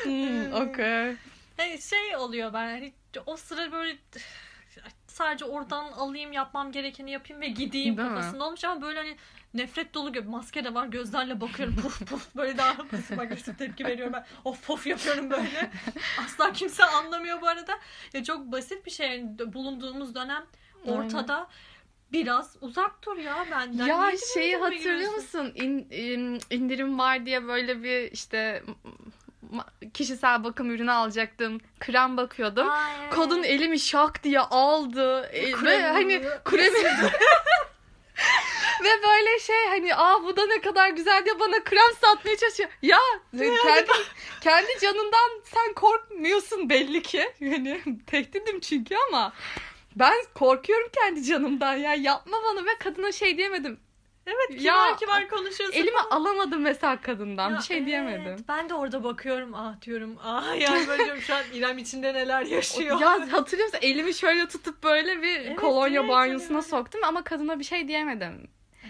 Hmm, 0.04 0.54
okey. 0.70 1.16
Hani 1.58 1.82
şey 1.82 2.16
oluyor 2.18 2.54
ben 2.54 2.68
hani 2.70 2.94
o 3.26 3.38
sıra 3.38 3.72
böyle 3.72 3.98
sadece 5.16 5.46
oradan 5.46 5.92
alayım 5.92 6.32
yapmam 6.32 6.72
gerekeni 6.72 7.12
yapayım 7.12 7.42
ve 7.42 7.48
gideyim 7.48 7.98
Değil 7.98 8.10
mi? 8.10 8.16
kafasında 8.16 8.46
olmuş 8.46 8.64
ama 8.64 8.82
böyle 8.82 9.00
hani 9.00 9.18
nefret 9.54 9.94
dolu 9.94 10.10
gö- 10.10 10.28
maske 10.28 10.64
de 10.64 10.74
var 10.74 10.86
gözlerle 10.88 11.42
bakıyorum 11.42 11.76
puf 11.76 12.08
puf 12.10 12.36
böyle 12.36 12.58
daha 12.58 12.78
pasif 12.88 13.20
agresif 13.20 13.58
tepki 13.58 13.86
veriyorum 13.86 14.14
ben. 14.14 14.26
Of 14.46 14.68
puf 14.68 14.88
yapıyorum 14.88 15.30
böyle. 15.32 15.72
Asla 16.26 16.54
kimse 16.54 16.84
anlamıyor 16.86 17.42
bu 17.42 17.48
arada. 17.48 17.80
Ya 18.14 18.24
çok 18.24 18.52
basit 18.52 18.86
bir 18.86 18.92
şey 18.92 19.08
Yani 19.10 19.54
bulunduğumuz 19.54 20.16
dönem 20.16 20.46
ortada 20.86 21.48
biraz 22.12 22.58
uzak 22.62 23.06
dur 23.06 23.18
ya 23.18 23.46
benden. 23.52 23.86
Ya 23.86 24.08
Niye 24.08 24.18
şeyi 24.34 24.58
hatırlıyor 24.58 25.14
musun? 25.14 25.52
İn, 25.56 25.88
in- 25.92 26.42
indirim 26.50 27.00
var 27.00 27.26
diye 27.26 27.48
böyle 27.48 27.84
bir 27.84 28.12
işte 28.12 28.64
kişisel 29.94 30.44
bakım 30.44 30.72
ürünü 30.72 30.92
alacaktım. 30.92 31.60
Krem 31.80 32.18
bakıyordum. 32.18 32.70
Ay, 32.70 33.10
Kadın 33.10 33.44
elimi 33.44 33.80
şak 33.80 34.24
diye 34.24 34.40
aldı. 34.40 35.22
E, 35.22 35.48
ve 35.48 35.52
Kremi 35.52 35.84
hani 35.84 36.18
mi? 36.18 36.26
kremi 36.46 36.78
ve 38.84 38.90
böyle 39.04 39.40
şey 39.40 39.68
hani 39.70 39.96
aa 39.96 40.24
bu 40.24 40.38
da 40.38 40.46
ne 40.46 40.62
kadar 40.62 40.90
güzel 40.90 41.26
diye 41.26 41.40
bana 41.40 41.64
krem 41.64 41.94
satmaya 42.02 42.38
çalışıyor. 42.38 42.70
Ya 42.82 43.00
kendi, 43.64 43.92
kendi 44.42 44.80
canından 44.82 45.42
sen 45.44 45.74
korkmuyorsun 45.74 46.70
belli 46.70 47.02
ki. 47.02 47.34
Yani 47.40 47.82
tehdidim 48.08 48.60
çünkü 48.60 48.96
ama 49.10 49.34
ben 49.96 50.16
korkuyorum 50.36 50.88
kendi 50.96 51.24
canımdan 51.24 51.76
ya 51.76 51.94
yapma 51.96 52.38
bana 52.44 52.66
ve 52.66 52.78
kadına 52.80 53.12
şey 53.12 53.38
diyemedim. 53.38 53.80
Evet 54.28 54.62
Ya, 54.64 54.74
kibar 54.74 54.98
kibar 54.98 55.28
konuşuyorsun. 55.30 55.80
Elimi 55.80 56.00
alamadım 56.12 56.62
mesela 56.62 57.02
kadından 57.02 57.50
Ya 57.52 57.58
bir 57.58 57.64
şey 57.64 57.78
evet, 57.78 57.88
diyemedim. 57.88 58.46
Ben 58.48 58.70
de 58.70 58.74
orada 58.74 59.04
bakıyorum 59.04 59.52
ah 59.56 59.82
diyorum 59.82 60.18
ah 60.24 60.56
yani 60.62 60.88
böyle 60.88 61.06
diyorum 61.06 61.22
şu 61.22 61.36
an 61.36 61.44
İrem 61.54 61.78
içinde 61.78 62.14
neler 62.14 62.46
yaşıyor. 62.46 63.02
Ya 63.02 63.32
hatırlıyor 63.32 63.68
musun? 63.68 63.80
Elimi 63.82 64.14
şöyle 64.14 64.48
tutup 64.48 64.84
böyle 64.84 65.22
bir 65.22 65.40
Evet, 65.40 65.56
kolonya 65.56 66.00
evet, 66.00 66.10
banyosuna 66.10 66.58
evet. 66.58 66.68
soktum 66.68 67.02
ama 67.04 67.24
kadına 67.24 67.60
bir 67.60 67.64
şey 67.64 67.88
diyemedim. 67.88 68.48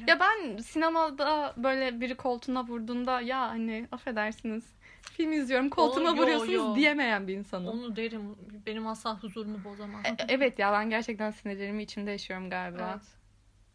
Ya 0.07 0.19
ben 0.19 0.57
sinemada 0.57 1.53
böyle 1.57 2.01
biri 2.01 2.15
koltuğuna 2.15 2.63
vurduğunda 2.63 3.21
ya 3.21 3.41
hani 3.41 3.87
affedersiniz 3.91 4.63
film 5.01 5.31
izliyorum 5.31 5.69
koltuğuma 5.69 6.09
yo, 6.09 6.15
vuruyorsunuz 6.15 6.53
yo. 6.53 6.75
diyemeyen 6.75 7.27
bir 7.27 7.33
insanım. 7.33 7.67
Onu 7.67 7.95
derim 7.95 8.35
benim 8.65 8.87
asla 8.87 9.23
huzurumu 9.23 9.63
bozamaz. 9.63 10.05
E- 10.05 10.25
evet 10.27 10.59
ya 10.59 10.73
ben 10.73 10.89
gerçekten 10.89 11.31
sinirlerimi 11.31 11.83
içimde 11.83 12.11
yaşıyorum 12.11 12.49
galiba. 12.49 12.91
Evet. 12.91 13.07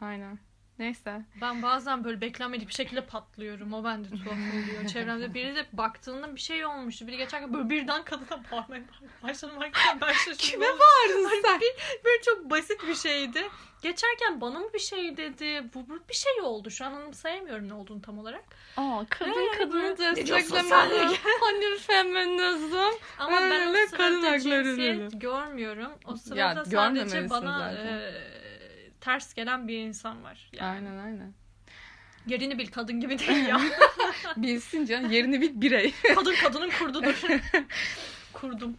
Aynen. 0.01 0.39
Neyse. 0.81 1.23
Ben 1.41 1.63
bazen 1.63 2.05
böyle 2.05 2.21
beklenmedik 2.21 2.69
bir 2.69 2.75
şekilde 2.75 3.01
patlıyorum. 3.01 3.73
O 3.73 3.85
bende 3.85 4.09
tuhaf 4.11 4.27
oluyor. 4.33 4.87
Çevremde 4.93 5.35
biri 5.35 5.57
de 5.57 5.67
baktığında 5.73 6.35
bir 6.35 6.41
şey 6.41 6.67
olmuştu. 6.67 7.07
Biri 7.07 7.17
geçerken 7.17 7.55
böyle 7.55 7.71
birden 7.71 8.03
kadına 8.05 8.43
bağırmaya 8.53 8.83
başladım. 9.23 9.57
Ben 10.01 10.13
şaşırdım. 10.13 10.37
Kime 10.39 10.67
bağırdın 10.67 11.29
sen? 11.43 11.61
Böyle 12.05 12.23
çok 12.23 12.51
basit 12.51 12.89
bir 12.89 12.95
şeydi. 12.95 13.43
Geçerken 13.83 14.41
bana 14.41 14.59
mı 14.59 14.67
bir 14.75 14.79
şey 14.79 15.17
dedi? 15.17 15.65
Bu, 15.75 15.89
bu 15.89 15.99
bir 16.09 16.15
şey 16.15 16.41
oldu. 16.43 16.71
Şu 16.71 16.85
an 16.85 16.93
anımsayamıyorum 16.93 17.69
ne 17.69 17.75
olduğunu 17.75 18.03
tam 18.03 18.19
olarak. 18.19 18.45
Aa, 18.77 19.05
kadın 19.11 19.31
Yani 19.31 19.59
kadını 19.59 19.99
desteklemeli. 19.99 21.17
Hani 21.41 21.79
feminizm. 21.79 22.77
Ama 23.19 23.41
ben 23.41 23.69
o 23.69 23.89
sırada 23.89 24.41
cinsiyet 24.41 25.21
görmüyorum. 25.21 25.93
O 26.05 26.11
Ya, 26.11 26.17
sırada 26.17 26.55
sadece 26.55 26.71
görmemelisiniz 26.71 27.31
bana 27.31 27.73
e, 27.73 28.40
ters 29.01 29.35
gelen 29.35 29.69
bir 29.69 29.79
insan 29.79 30.25
var. 30.25 30.51
Yani. 30.53 30.71
Aynen 30.71 30.99
aynen. 30.99 31.33
Yerini 32.27 32.59
bil 32.59 32.67
kadın 32.67 33.01
gibi 33.01 33.19
değil 33.19 33.47
ya. 33.47 33.61
Bilsin 34.37 34.85
canım 34.85 35.11
yerini 35.11 35.41
bir 35.41 35.61
birey. 35.61 35.95
kadın 36.15 36.35
kadının 36.43 36.71
kurdudur. 36.71 37.23
Kurdum. 38.33 38.77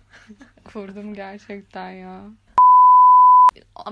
Kurdum 0.64 1.14
gerçekten 1.14 1.92
ya. 1.92 2.22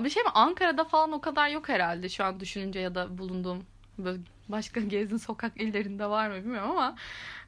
Bir 0.00 0.10
şey 0.10 0.22
mi? 0.22 0.30
Ankara'da 0.34 0.84
falan 0.84 1.12
o 1.12 1.20
kadar 1.20 1.48
yok 1.48 1.68
herhalde 1.68 2.08
şu 2.08 2.24
an 2.24 2.40
düşününce 2.40 2.80
ya 2.80 2.94
da 2.94 3.18
bulunduğum 3.18 3.66
böyle 4.04 4.18
başka 4.48 4.80
gezin 4.94 5.16
sokak 5.16 5.60
illerinde 5.60 6.06
var 6.06 6.28
mı 6.28 6.36
bilmiyorum 6.36 6.70
ama 6.70 6.96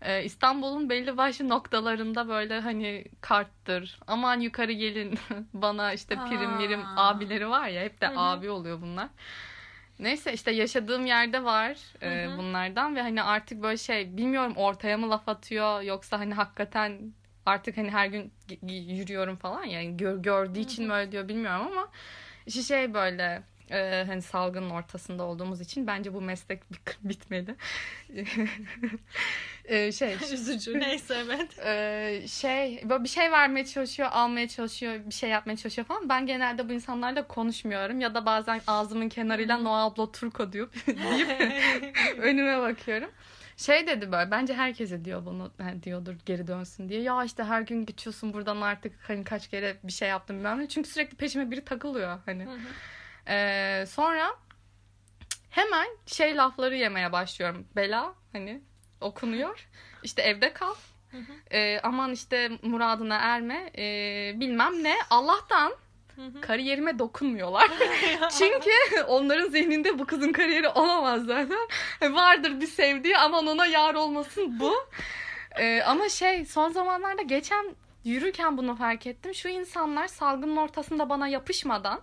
e, 0.02 0.24
İstanbul'un 0.24 0.90
belli 0.90 1.16
başlı 1.16 1.48
noktalarında 1.48 2.28
böyle 2.28 2.60
hani 2.60 3.04
karttır. 3.20 3.98
Aman 4.06 4.40
yukarı 4.40 4.72
gelin 4.72 5.18
bana 5.54 5.92
işte 5.92 6.16
prim 6.16 6.50
mirim 6.56 6.84
abileri 6.96 7.48
var 7.48 7.68
ya 7.68 7.82
hep 7.82 8.00
de 8.00 8.06
Hı 8.06 8.10
hı. 8.10 8.18
abi 8.18 8.50
oluyor 8.50 8.80
bunlar. 8.82 9.08
Neyse 9.98 10.32
işte 10.32 10.50
yaşadığım 10.50 11.06
yerde 11.06 11.44
var 11.44 11.76
e, 12.02 12.24
Hı 12.26 12.32
hı. 12.32 12.38
bunlardan 12.38 12.96
ve 12.96 13.02
hani 13.02 13.22
artık 13.22 13.62
böyle 13.62 13.76
şey 13.76 14.16
bilmiyorum 14.16 14.52
ortaya 14.56 14.98
mı 14.98 15.10
laf 15.10 15.28
atıyor 15.28 15.80
yoksa 15.82 16.18
hani 16.18 16.34
hakikaten 16.34 17.12
artık 17.46 17.76
hani 17.76 17.90
her 17.90 18.06
gün 18.06 18.32
yürüyorum 18.68 19.36
falan 19.36 19.64
yani 19.64 19.96
gör, 19.96 20.16
gördüğü 20.16 20.58
için 20.58 20.86
mi 20.86 20.92
öyle 20.92 21.12
diyor 21.12 21.28
bilmiyorum 21.28 21.66
ama 21.72 21.88
işte 22.46 22.62
şey 22.62 22.94
böyle 22.94 23.42
e, 23.72 24.04
hani 24.06 24.22
salgının 24.22 24.70
ortasında 24.70 25.22
olduğumuz 25.22 25.60
için 25.60 25.86
bence 25.86 26.14
bu 26.14 26.20
meslek 26.20 26.70
bi- 26.70 27.08
bitmeli. 27.08 27.54
E, 29.64 29.92
şey 29.92 30.14
Üzücü. 30.32 30.80
Neyse 30.80 31.14
evet. 31.26 31.58
e, 31.66 32.28
şey 32.28 32.82
böyle 32.88 33.04
bir 33.04 33.08
şey 33.08 33.32
vermeye 33.32 33.66
çalışıyor, 33.66 34.08
almaya 34.12 34.48
çalışıyor, 34.48 34.94
bir 35.06 35.14
şey 35.14 35.30
yapmaya 35.30 35.56
çalışıyor 35.56 35.86
falan. 35.86 36.08
Ben 36.08 36.26
genelde 36.26 36.68
bu 36.68 36.72
insanlarla 36.72 37.28
konuşmuyorum 37.28 38.00
ya 38.00 38.14
da 38.14 38.26
bazen 38.26 38.60
ağzımın 38.66 39.08
kenarıyla 39.08 39.58
Noa 39.58 39.84
abla 39.84 40.12
Turko 40.12 40.52
deyip, 40.52 40.86
deyip 40.86 41.28
önüme 42.18 42.60
bakıyorum. 42.60 43.10
Şey 43.56 43.86
dedi 43.86 44.12
böyle 44.12 44.30
bence 44.30 44.54
herkese 44.54 45.04
diyor 45.04 45.26
bunu 45.26 45.50
yani 45.58 45.82
diyordur 45.82 46.14
geri 46.26 46.46
dönsün 46.46 46.88
diye. 46.88 47.02
Ya 47.02 47.24
işte 47.24 47.44
her 47.44 47.60
gün 47.62 47.86
geçiyorsun 47.86 48.32
buradan 48.32 48.60
artık 48.60 48.92
hani 49.02 49.24
kaç 49.24 49.48
kere 49.48 49.76
bir 49.84 49.92
şey 49.92 50.08
yaptım 50.08 50.36
bilmem 50.36 50.58
ne. 50.58 50.68
Çünkü 50.68 50.88
sürekli 50.90 51.16
peşime 51.16 51.50
biri 51.50 51.64
takılıyor 51.64 52.18
hani. 52.26 52.44
Hı 52.44 52.50
hı. 52.50 52.58
Ee, 53.28 53.84
sonra 53.88 54.36
hemen 55.50 55.88
şey 56.06 56.36
lafları 56.36 56.76
yemeye 56.76 57.12
başlıyorum. 57.12 57.66
Bela 57.76 58.14
hani 58.32 58.60
okunuyor. 59.00 59.68
İşte 60.02 60.22
evde 60.22 60.52
kal. 60.52 60.74
Hı 61.10 61.18
hı. 61.18 61.56
Ee, 61.56 61.80
aman 61.82 62.12
işte 62.12 62.50
muradına 62.62 63.16
erme. 63.16 63.70
Ee, 63.78 64.32
bilmem 64.40 64.84
ne. 64.84 64.96
Allah'tan 65.10 65.72
Hı 66.16 66.40
kariyerime 66.40 66.98
dokunmuyorlar. 66.98 67.70
Çünkü 68.38 69.02
onların 69.08 69.48
zihninde 69.48 69.98
bu 69.98 70.06
kızın 70.06 70.32
kariyeri 70.32 70.68
olamaz 70.68 71.24
zaten. 71.24 71.68
Vardır 72.14 72.60
bir 72.60 72.66
sevdiği 72.66 73.18
aman 73.18 73.46
ona 73.46 73.66
yar 73.66 73.94
olmasın 73.94 74.60
bu. 74.60 74.74
Ee, 75.58 75.82
ama 75.82 76.08
şey 76.08 76.44
son 76.44 76.70
zamanlarda 76.70 77.22
geçen 77.22 77.76
yürürken 78.04 78.56
bunu 78.56 78.76
fark 78.76 79.06
ettim. 79.06 79.34
Şu 79.34 79.48
insanlar 79.48 80.08
salgının 80.08 80.56
ortasında 80.56 81.08
bana 81.08 81.28
yapışmadan 81.28 82.00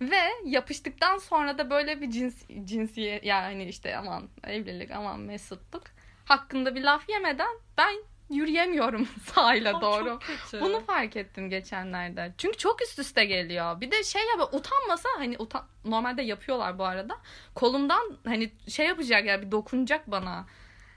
ve 0.00 0.20
yapıştıktan 0.44 1.18
sonra 1.18 1.58
da 1.58 1.70
böyle 1.70 2.00
bir 2.00 2.10
cins 2.10 2.42
cinsiye 2.64 3.20
yani 3.24 3.64
işte 3.64 3.96
aman 3.96 4.28
evlilik 4.44 4.90
aman 4.90 5.20
mesutluk 5.20 5.82
hakkında 6.24 6.74
bir 6.74 6.82
laf 6.82 7.08
yemeden 7.08 7.56
ben 7.78 7.94
yürüyemiyorum 8.30 9.08
sahile 9.34 9.72
Aa, 9.72 9.80
doğru. 9.80 10.18
Bunu 10.52 10.80
fark 10.80 11.16
ettim 11.16 11.50
geçenlerde. 11.50 12.32
Çünkü 12.38 12.58
çok 12.58 12.82
üst 12.82 12.98
üste 12.98 13.24
geliyor. 13.24 13.80
Bir 13.80 13.90
de 13.90 14.04
şey 14.04 14.22
ya 14.22 14.46
utanmasa 14.52 15.08
hani 15.16 15.36
utan 15.38 15.62
normalde 15.84 16.22
yapıyorlar 16.22 16.78
bu 16.78 16.84
arada. 16.84 17.16
Kolumdan 17.54 18.16
hani 18.24 18.52
şey 18.68 18.86
yapacak 18.86 19.24
ya 19.24 19.42
bir 19.42 19.52
dokunacak 19.52 20.10
bana. 20.10 20.46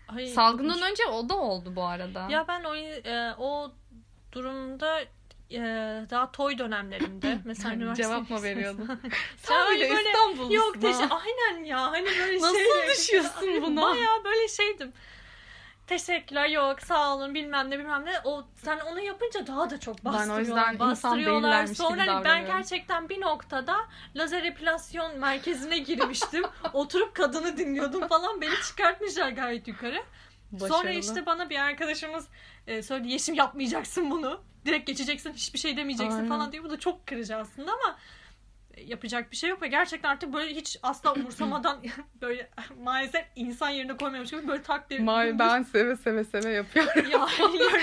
Ay, 0.07 0.27
Salgından 0.27 0.91
önce 0.91 1.05
o 1.05 1.29
da 1.29 1.37
oldu 1.37 1.75
bu 1.75 1.83
arada. 1.83 2.27
Ya 2.29 2.47
ben 2.47 2.63
o 2.63 2.75
e, 2.75 3.33
o 3.37 3.71
durumda 4.31 5.01
e, 5.51 5.59
daha 6.09 6.31
toy 6.31 6.57
dönemlerinde 6.57 7.37
mesela 7.45 7.73
üniversite 7.75 8.03
Cevap 8.07 8.29
mı 8.29 8.43
veriyordun? 8.43 8.85
Sen 9.37 9.75
bir 9.75 9.79
de 9.79 9.89
böyle- 9.89 10.09
İstanbul'lusun 10.09 10.51
Yok 10.51 10.81
teşekkür 10.81 11.09
aynen 11.11 11.63
ya 11.63 11.91
hani 11.91 12.05
böyle 12.05 12.37
Nasıl 12.41 12.57
şey 12.57 12.87
düşüyorsun 12.97 13.47
Ay, 13.47 13.61
buna? 13.61 13.81
Bayağı 13.81 14.23
böyle 14.23 14.47
şeydim. 14.47 14.93
Teşekkürler 15.87 16.47
yok 16.49 16.81
sağ 16.81 17.15
olun 17.15 17.35
bilmem 17.35 17.69
ne 17.69 17.79
bilmem 17.79 18.05
ne. 18.05 18.11
O 18.23 18.43
sen 18.55 18.79
onu 18.79 18.99
yapınca 19.01 19.47
daha 19.47 19.69
da 19.69 19.79
çok 19.79 20.05
Ben 20.05 20.09
o 20.09 20.13
bastırıyorlar. 20.13 20.39
yüzden 20.39 20.73
insan 20.73 20.89
bastırıyorlar. 20.89 21.63
gibi 21.65 21.75
Sonra 21.75 22.07
hani 22.07 22.25
ben 22.25 22.45
gerçekten 22.45 23.09
bir 23.09 23.21
noktada 23.21 23.75
lazer 24.15 24.43
epilasyon 24.43 25.19
merkezine 25.19 25.77
girmiştim. 25.77 26.43
Oturup 26.73 27.15
kadını 27.15 27.57
dinliyordum 27.57 28.07
falan. 28.07 28.41
Beni 28.41 28.53
çıkartmışlar 28.67 29.29
gayet 29.29 29.67
yukarı. 29.67 30.03
Sonra 30.59 30.69
Başarılı. 30.73 30.99
işte 30.99 31.25
bana 31.25 31.49
bir 31.49 31.59
arkadaşımız 31.59 32.27
e, 32.67 32.81
söyledi 32.83 33.11
Yeşim 33.11 33.35
yapmayacaksın 33.35 34.11
bunu. 34.11 34.41
Direkt 34.65 34.87
geçeceksin 34.87 35.33
hiçbir 35.33 35.59
şey 35.59 35.77
demeyeceksin 35.77 36.15
Aynen. 36.17 36.29
falan 36.29 36.51
diye. 36.51 36.63
Bu 36.63 36.69
da 36.69 36.79
çok 36.79 37.07
kırıcı 37.07 37.35
aslında 37.35 37.71
ama 37.71 37.97
e, 38.73 38.83
yapacak 38.83 39.31
bir 39.31 39.37
şey 39.37 39.49
yok 39.49 39.61
ve 39.61 39.67
gerçekten 39.67 40.09
artık 40.09 40.33
böyle 40.33 40.55
hiç 40.55 40.77
asla 40.83 41.13
umursamadan 41.13 41.83
böyle 42.21 42.49
maalesef 42.83 43.25
insan 43.35 43.69
yerine 43.69 43.97
koymamış 43.97 44.31
gibi 44.31 44.47
böyle 44.47 44.63
tak 44.63 44.89
diye 44.89 44.99
May- 44.99 45.27
dümdüz- 45.29 45.39
ben 45.39 45.63
seve 45.63 45.95
seve 45.95 46.23
seve 46.23 46.49
yapıyorum. 46.49 47.09
ya 47.11 47.27
biliyorum. 47.53 47.79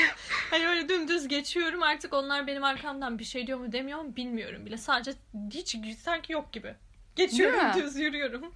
Hani 0.50 0.68
öyle 0.68 0.88
dümdüz 0.88 1.28
geçiyorum 1.28 1.82
artık 1.82 2.12
onlar 2.14 2.46
benim 2.46 2.64
arkamdan 2.64 3.18
bir 3.18 3.24
şey 3.24 3.46
diyor 3.46 3.58
mu 3.58 3.72
demiyor 3.72 4.00
mu 4.02 4.16
bilmiyorum 4.16 4.66
bile. 4.66 4.76
Sadece 4.76 5.12
hiç 5.52 5.76
sanki 5.98 6.32
yok 6.32 6.52
gibi. 6.52 6.74
Geçiyorum 7.16 7.60
düz 7.82 7.96
yürüyorum. 7.96 8.52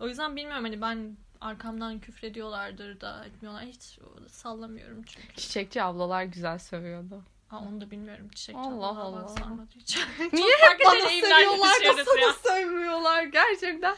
O 0.00 0.08
yüzden 0.08 0.36
bilmiyorum 0.36 0.64
hani 0.64 0.80
ben 0.80 1.16
arkamdan 1.42 1.98
küfrediyorlardır 1.98 3.00
da 3.00 3.24
etmiyorlar. 3.24 3.64
Hiç 3.64 3.98
sallamıyorum 4.28 5.02
çünkü. 5.02 5.34
Çiçekçi 5.36 5.82
ablalar 5.82 6.22
güzel 6.22 6.58
sövüyordu. 6.58 7.22
Aa, 7.50 7.58
onu 7.58 7.80
da 7.80 7.90
bilmiyorum. 7.90 8.28
Çiçek 8.34 8.56
Allah 8.56 8.86
Allah 8.86 9.00
Allah. 9.00 9.28
Sarmadı 9.28 9.70
hiç. 9.76 9.96
Niye 10.32 10.54
hep 10.60 10.80
bana 10.84 11.08
sövüyorlar 11.08 11.80
da 11.80 11.84
yaşıyoruz 11.84 12.20
ya. 12.20 12.32
sana 12.32 12.56
sövmüyorlar 12.56 13.22
gerçekten. 13.22 13.96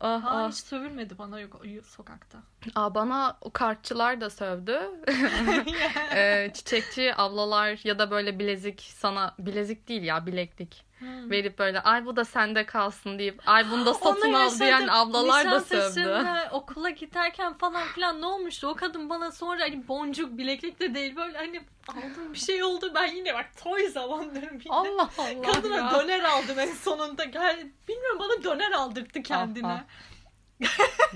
Ah, 0.00 0.24
Aa, 0.24 0.44
ah. 0.44 0.50
hiç 0.50 0.56
sövülmedi 0.56 1.18
bana 1.18 1.40
yok 1.40 1.60
sokakta. 1.84 2.38
Aa, 2.74 2.94
bana 2.94 3.38
o 3.40 3.50
kartçılar 3.52 4.20
da 4.20 4.30
sövdü. 4.30 4.80
Ee, 6.14 6.50
çiçekçi 6.54 7.14
ablalar 7.16 7.80
ya 7.84 7.98
da 7.98 8.10
böyle 8.10 8.38
bilezik 8.38 8.80
sana 8.94 9.34
bilezik 9.38 9.88
değil 9.88 10.02
ya 10.02 10.26
bileklik 10.26 10.85
Hmm. 10.98 11.30
verip 11.30 11.58
böyle 11.58 11.80
ay 11.80 12.06
bu 12.06 12.16
da 12.16 12.24
sende 12.24 12.66
kalsın 12.66 13.18
deyip 13.18 13.42
ay 13.46 13.70
bunu 13.70 13.86
da 13.86 13.94
satın 13.94 14.32
al 14.32 14.58
diyen 14.58 14.88
ablalar 14.88 15.50
da 15.50 15.60
sövdü. 15.60 16.26
okula 16.50 16.90
giderken 16.90 17.54
falan 17.54 17.86
filan 17.86 18.20
ne 18.20 18.26
olmuştu? 18.26 18.68
O 18.68 18.74
kadın 18.74 19.10
bana 19.10 19.32
sonra 19.32 19.62
hani 19.62 19.88
boncuk 19.88 20.38
bileklik 20.38 20.80
de 20.80 20.94
değil 20.94 21.16
böyle 21.16 21.38
hani 21.38 21.60
aldığım 21.88 22.32
bir 22.32 22.38
şey 22.38 22.64
oldu. 22.64 22.92
Ben 22.94 23.06
yine 23.06 23.34
bak 23.34 23.46
toy 23.62 23.88
zamanlarım 23.88 24.58
yine. 24.64 24.74
Allah 24.74 25.10
Allah 25.18 25.52
Kadına 25.52 25.76
ya. 25.76 25.90
döner 25.90 26.24
aldım 26.24 26.58
en 26.58 26.74
sonunda. 26.74 27.24
Gel, 27.24 27.66
bilmiyorum 27.88 28.18
bana 28.18 28.44
döner 28.44 28.72
aldırttı 28.72 29.22
kendine. 29.22 29.84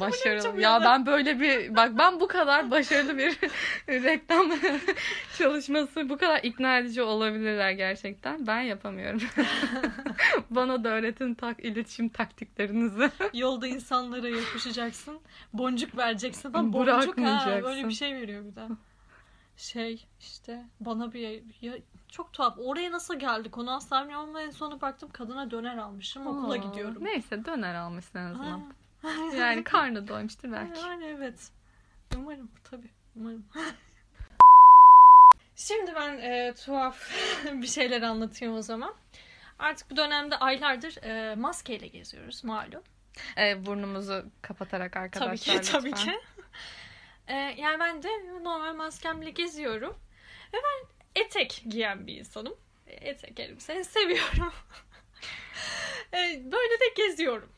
Başarılı. 0.00 0.61
Ya 0.61 0.80
ben 0.85 1.06
böyle 1.06 1.40
bir 1.40 1.76
bak 1.76 1.99
ben 1.99 2.20
bu 2.20 2.28
kadar 2.28 2.70
başarılı 2.70 3.18
bir 3.18 3.38
reklam 3.88 4.50
çalışması 5.38 6.09
bu 6.09 6.18
kadar 6.18 6.40
ikna 6.42 6.78
edici 6.78 7.02
olabilirler 7.02 7.70
gerçekten. 7.70 8.47
Ben 8.47 8.61
yapamıyorum. 8.61 9.20
Bana 10.50 10.85
da 10.85 10.88
öğretin 10.88 11.35
tak 11.35 11.64
iletişim 11.64 12.09
taktiklerinizi. 12.09 13.11
Yolda 13.35 13.66
insanlara 13.66 14.28
yapışacaksın. 14.28 15.20
Boncuk 15.52 15.97
vereceksin 15.97 16.52
falan. 16.52 16.73
Boncuk 16.73 17.18
ha 17.18 17.61
böyle 17.62 17.88
bir 17.88 17.94
şey 17.94 18.14
veriyor 18.14 18.44
bir 18.44 18.56
de. 18.56 18.66
Şey 19.56 20.06
işte 20.20 20.64
bana 20.80 21.12
bir 21.12 21.42
ya, 21.61 21.73
çok 22.09 22.32
tuhaf. 22.32 22.59
Oraya 22.59 22.92
nasıl 22.92 23.18
geldik 23.18 23.59
onu 23.59 23.75
asla 23.75 24.02
bilmiyorum 24.02 24.28
ama 24.28 24.42
en 24.42 24.50
sona 24.50 24.80
baktım 24.80 25.11
kadına 25.12 25.50
döner 25.50 25.76
almışım. 25.76 26.26
Okula 26.26 26.52
Aa, 26.52 26.56
gidiyorum. 26.56 27.04
Neyse 27.04 27.44
döner 27.44 27.75
almışsın 27.75 28.18
en 28.18 28.25
azından. 28.25 28.61
Ha. 28.61 28.66
Yani 29.37 29.64
karnı 29.64 30.09
doymuştur 30.09 30.52
belki. 30.52 30.80
Yani 30.80 31.04
evet. 31.04 31.50
Umarım 32.16 32.50
tabii. 32.64 32.90
Umarım. 33.16 33.45
Şimdi 35.57 35.95
ben 35.95 36.19
e, 36.19 36.54
tuhaf 36.54 37.11
bir 37.52 37.66
şeyler 37.66 38.02
anlatayım 38.02 38.54
o 38.54 38.62
zaman. 38.62 38.95
Artık 39.59 39.90
bu 39.90 39.97
dönemde 39.97 40.37
aylardır 40.37 41.02
e, 41.02 41.35
maskeyle 41.35 41.87
geziyoruz 41.87 42.45
malum. 42.45 42.83
Ee, 43.38 43.66
burnumuzu 43.66 44.25
kapatarak 44.42 44.97
arkadaşlar 44.97 45.54
tabii 45.54 45.64
ki 45.64 45.73
tabii 45.73 45.90
lütfen. 45.90 46.12
ki. 46.12 46.21
E, 47.28 47.35
yani 47.35 47.80
ben 47.80 48.02
de 48.02 48.09
normal 48.42 48.75
maskemle 48.75 49.30
geziyorum. 49.30 49.99
Ve 50.52 50.57
ben 50.57 50.88
etek 51.23 51.62
giyen 51.69 52.07
bir 52.07 52.16
insanım. 52.16 52.54
Etek 52.87 53.40
elbiseyi 53.40 53.85
seviyorum. 53.85 54.52
E, 56.14 56.19
böyle 56.52 56.80
de 56.80 56.88
geziyorum. 56.97 57.49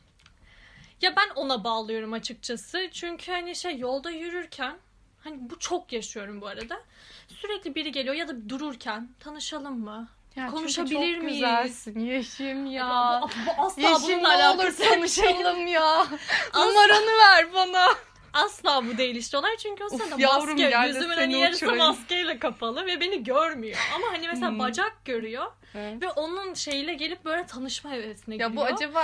Ya 1.03 1.15
ben 1.15 1.29
ona 1.35 1.63
bağlıyorum 1.63 2.13
açıkçası. 2.13 2.89
Çünkü 2.91 3.31
hani 3.31 3.55
şey 3.55 3.77
yolda 3.77 4.09
yürürken 4.11 4.75
hani 5.23 5.49
bu 5.49 5.59
çok 5.59 5.93
yaşıyorum 5.93 6.41
bu 6.41 6.47
arada. 6.47 6.81
Sürekli 7.27 7.75
biri 7.75 7.91
geliyor 7.91 8.15
ya 8.15 8.27
da 8.27 8.49
dururken 8.49 9.09
tanışalım 9.19 9.79
mı? 9.79 10.07
Ya 10.35 10.47
Konuşabilir 10.47 11.13
çok 11.15 11.23
miyiz? 11.23 11.39
güzelsin 11.39 11.99
Yeşim 11.99 12.65
ya. 12.65 13.21
bu, 13.23 13.27
bu 13.27 13.61
asla 13.61 13.81
Yeşim 13.81 14.03
bununla 14.03 14.37
ne 14.37 14.49
olur 14.49 14.75
tanışalım 14.77 15.67
ya. 15.67 16.05
Numaranı 16.55 17.11
ver 17.19 17.53
bana. 17.53 17.87
Asla 18.33 18.85
bu 18.85 18.97
değil 18.97 19.15
işte 19.15 19.37
olay 19.37 19.57
çünkü 19.57 19.83
o 19.83 19.89
sırada 19.89 20.15
yavrum 20.21 20.57
maske 20.61 20.87
yüzümün 20.87 21.15
hani 21.15 21.39
yarısı 21.39 21.57
uçurayım. 21.65 21.77
maskeyle 21.85 22.39
kapalı 22.39 22.85
ve 22.85 22.99
beni 22.99 23.23
görmüyor. 23.23 23.77
Ama 23.95 24.07
hani 24.11 24.27
mesela 24.27 24.51
Hmm. 24.51 24.59
bacak 24.59 25.05
görüyor 25.05 25.51
Evet. 25.75 26.01
ve 26.01 26.11
onun 26.11 26.53
şeyiyle 26.53 26.93
gelip 26.93 27.25
böyle 27.25 27.45
tanışma 27.45 27.91
hevesine 27.91 28.35
Ya 28.35 28.47
giriyor. 28.47 28.69
bu 28.69 28.73
acaba 28.75 29.03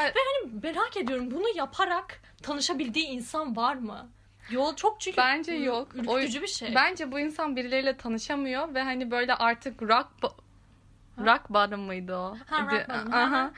merak 0.64 0.98
ediyorum 0.98 1.32
bunu 1.32 1.48
yaparak 1.56 2.22
tanışabildiği 2.44 3.06
insan 3.06 3.56
var 3.56 3.76
mı? 3.76 4.10
Yol 4.52 4.76
çok 4.76 5.02
çünkü 5.02 5.18
Bence 5.18 5.52
yok. 5.54 5.88
O- 6.08 6.18
Ürkütücü 6.18 6.42
bir 6.42 6.48
şey. 6.48 6.76
bence 6.76 7.12
bu 7.12 7.20
insan 7.20 7.56
birileriyle 7.56 7.98
tanışamıyor 7.98 8.74
ve 8.74 8.82
hani 8.84 9.12
böyle 9.12 9.36
artık 9.36 9.82
rock 9.82 10.08
Rock 11.26 11.50
bottom 11.50 11.82
mıydı 11.82 12.16
o? 12.16 12.38
Ha, 12.50 12.62
rock 12.62 12.90
bottom, 12.90 13.14
Aha. 13.14 13.52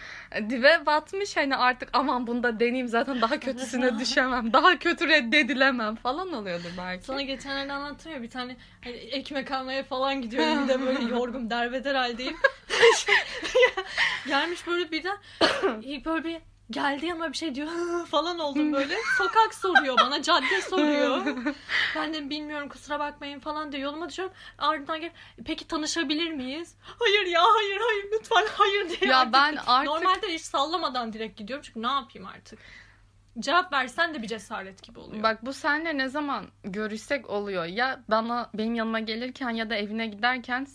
Dibe 0.50 0.86
batmış 0.86 1.38
hani 1.38 1.56
artık 1.56 1.89
aman 1.94 2.27
bunu 2.27 2.44
da 2.44 2.60
deneyeyim 2.60 2.88
zaten 2.88 3.22
daha 3.22 3.39
kötüsüne 3.39 4.00
düşemem. 4.00 4.53
Daha 4.53 4.80
kötü 4.80 5.08
reddedilemem 5.08 5.96
falan 5.96 6.34
oluyordur 6.34 6.70
belki. 6.77 7.06
Sana 7.06 7.22
geçenlerde 7.22 7.74
anlattım 7.74 8.12
ya 8.12 8.22
bir 8.22 8.30
tane 8.30 8.56
hani 8.84 8.96
ekmek 8.96 9.51
almaya 9.51 9.84
falan 9.84 10.22
gidiyorum 10.22 10.63
bir 10.63 10.68
de 10.74 10.82
böyle 10.86 11.03
yorgun 11.03 11.50
derbeder 11.50 11.95
haldeyim. 11.95 12.38
Gelmiş 14.28 14.67
böyle 14.67 14.91
birden 14.91 15.17
böyle 16.06 16.24
bir 16.24 16.50
geldi 16.71 17.05
yanıma 17.05 17.31
bir 17.31 17.38
şey 17.38 17.55
diyor 17.55 17.67
falan 18.12 18.39
oldum 18.39 18.73
böyle. 18.73 18.95
Sokak 19.17 19.53
soruyor 19.53 19.97
bana 19.97 20.21
cadde 20.21 20.62
soruyor. 20.62 21.25
Ben 21.95 22.13
de 22.13 22.29
bilmiyorum 22.29 22.69
kusura 22.69 22.99
bakmayın 22.99 23.39
falan 23.39 23.71
diyor. 23.71 23.84
Yoluma 23.84 24.10
düşüyorum 24.10 24.34
ardından 24.57 25.01
gel 25.01 25.12
peki 25.45 25.67
tanışabilir 25.67 26.31
miyiz? 26.31 26.75
Hayır 26.99 27.25
ya 27.25 27.41
hayır 27.43 27.81
hayır 27.81 28.05
lütfen 28.13 28.45
hayır 28.57 28.89
diye. 28.89 29.12
Ya 29.12 29.19
artık- 29.19 29.34
ben 29.34 29.57
artık 29.67 29.91
Normalde 29.93 30.27
hiç 30.34 30.41
sallamadan 30.41 31.13
direkt 31.13 31.38
gidiyorum 31.39 31.63
çünkü 31.67 31.81
ne 31.81 31.91
yapayım 31.91 32.27
artık. 32.27 32.60
Cevap 33.39 33.73
versen 33.73 34.13
de 34.13 34.21
bir 34.21 34.27
cesaret 34.27 34.84
gibi 34.84 34.99
oluyor. 34.99 35.23
Bak 35.23 35.45
bu 35.45 35.53
senle 35.53 35.97
ne 35.97 36.10
zaman 36.10 36.45
görüşsek 36.63 37.29
oluyor. 37.29 37.65
Ya 37.65 37.99
bana 38.07 38.49
benim 38.53 38.75
yanıma 38.75 38.99
gelirken 38.99 39.49
ya 39.49 39.69
da 39.69 39.75
evine 39.75 40.07
giderken 40.07 40.65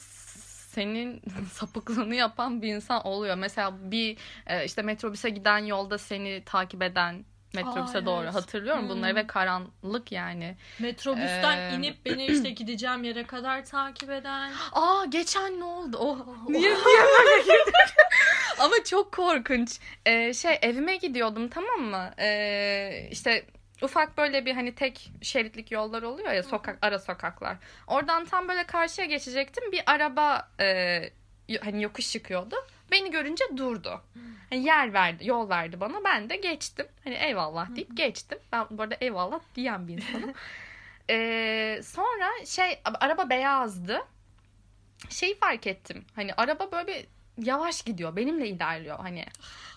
senin 0.76 1.22
sapıklığını 1.52 2.14
yapan 2.14 2.62
bir 2.62 2.74
insan 2.74 3.06
oluyor. 3.06 3.36
Mesela 3.36 3.74
bir 3.90 4.16
e, 4.46 4.64
işte 4.64 4.82
metrobüse 4.82 5.30
giden 5.30 5.58
yolda 5.58 5.98
seni 5.98 6.42
takip 6.46 6.82
eden 6.82 7.24
metrobüse 7.54 7.98
Aa, 7.98 8.06
doğru 8.06 8.24
evet. 8.24 8.34
hatırlıyorum 8.34 8.88
bunları 8.88 9.10
Hmm. 9.10 9.16
ve 9.16 9.26
karanlık 9.26 10.12
yani. 10.12 10.56
Metrobüsten 10.78 11.58
Ee, 11.58 11.74
inip 11.76 11.96
beni 12.06 12.26
işte 12.26 12.50
gideceğim 12.50 13.04
yere 13.04 13.24
kadar 13.26 13.64
takip 13.64 14.10
eden. 14.10 14.52
Aa 14.72 15.04
geçen 15.04 15.60
ne 15.60 15.64
oldu? 15.64 15.96
Oh, 16.00 16.18
Oh. 16.28 16.36
niye 16.48 16.70
niye 16.70 17.04
böyle 17.18 17.42
girdik? 17.42 17.74
Ama 18.58 18.74
çok 18.84 19.12
korkunç. 19.12 19.78
Ee, 20.06 20.34
şey 20.34 20.58
evime 20.62 20.96
gidiyordum 20.96 21.48
tamam 21.48 21.80
mı? 21.80 22.10
Ee, 22.18 23.08
işte 23.10 23.44
ufak 23.82 24.18
böyle 24.18 24.46
bir 24.46 24.54
hani 24.54 24.74
tek 24.74 25.12
şeritlik 25.22 25.70
yollar 25.72 26.02
oluyor 26.02 26.32
ya 26.32 26.42
sokak 26.42 26.78
ara 26.82 26.98
sokaklar. 26.98 27.56
Oradan 27.86 28.24
tam 28.24 28.48
böyle 28.48 28.64
karşıya 28.64 29.06
geçecektim. 29.06 29.72
Bir 29.72 29.82
araba 29.86 30.48
e, 30.60 31.10
hani 31.60 31.82
yokuş 31.82 32.12
çıkıyordu. 32.12 32.56
Beni 32.90 33.10
görünce 33.10 33.44
durdu. 33.56 34.02
Hani 34.50 34.64
yer 34.64 34.92
verdi, 34.92 35.26
yol 35.26 35.48
verdi 35.48 35.80
bana. 35.80 36.04
Ben 36.04 36.30
de 36.30 36.36
geçtim. 36.36 36.86
Hani 37.04 37.14
eyvallah 37.14 37.76
deyip 37.76 37.96
geçtim. 37.96 38.38
Ben 38.52 38.66
bu 38.70 38.82
arada 38.82 38.96
eyvallah 39.00 39.40
diyen 39.54 39.88
bir 39.88 39.92
insanım. 39.94 40.32
Ee, 41.10 41.80
sonra 41.84 42.44
şey 42.44 42.80
araba 42.84 43.30
beyazdı. 43.30 44.02
Şeyi 45.10 45.38
fark 45.38 45.66
ettim. 45.66 46.04
Hani 46.14 46.34
araba 46.34 46.72
böyle 46.72 46.86
bir 46.86 47.06
yavaş 47.38 47.82
gidiyor. 47.82 48.16
Benimle 48.16 48.48
ilerliyor 48.48 48.98
hani. 48.98 49.24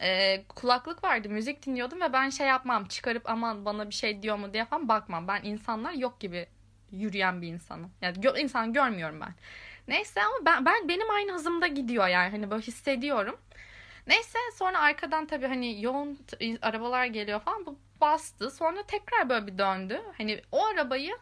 Ee, 0.01 0.43
kulaklık 0.49 1.03
vardı. 1.03 1.29
Müzik 1.29 1.65
dinliyordum 1.65 2.01
ve 2.01 2.13
ben 2.13 2.29
şey 2.29 2.47
yapmam. 2.47 2.85
Çıkarıp 2.85 3.29
aman 3.29 3.65
bana 3.65 3.89
bir 3.89 3.95
şey 3.95 4.21
diyor 4.21 4.37
mu 4.37 4.53
diye 4.53 4.65
falan 4.65 4.87
bakmam. 4.87 5.27
Ben 5.27 5.41
insanlar 5.43 5.91
yok 5.93 6.19
gibi 6.19 6.47
yürüyen 6.91 7.41
bir 7.41 7.47
insanım. 7.47 7.91
Yani 8.01 8.17
gö- 8.17 8.39
insan 8.39 8.73
görmüyorum 8.73 9.21
ben. 9.21 9.33
Neyse 9.87 10.23
ama 10.23 10.45
ben, 10.45 10.65
ben 10.65 10.87
benim 10.87 11.09
aynı 11.09 11.33
hızımda 11.33 11.67
gidiyor 11.67 12.07
yani. 12.07 12.31
Hani 12.31 12.51
böyle 12.51 12.63
hissediyorum. 12.63 13.37
Neyse 14.07 14.39
sonra 14.55 14.79
arkadan 14.79 15.25
tabii 15.25 15.47
hani 15.47 15.81
yoğun 15.81 16.19
arabalar 16.61 17.05
geliyor 17.05 17.39
falan. 17.39 17.65
Bu 17.65 17.79
bastı. 18.01 18.51
Sonra 18.51 18.83
tekrar 18.83 19.29
böyle 19.29 19.47
bir 19.47 19.57
döndü. 19.57 20.01
Hani 20.17 20.41
o 20.51 20.65
arabayı 20.65 21.17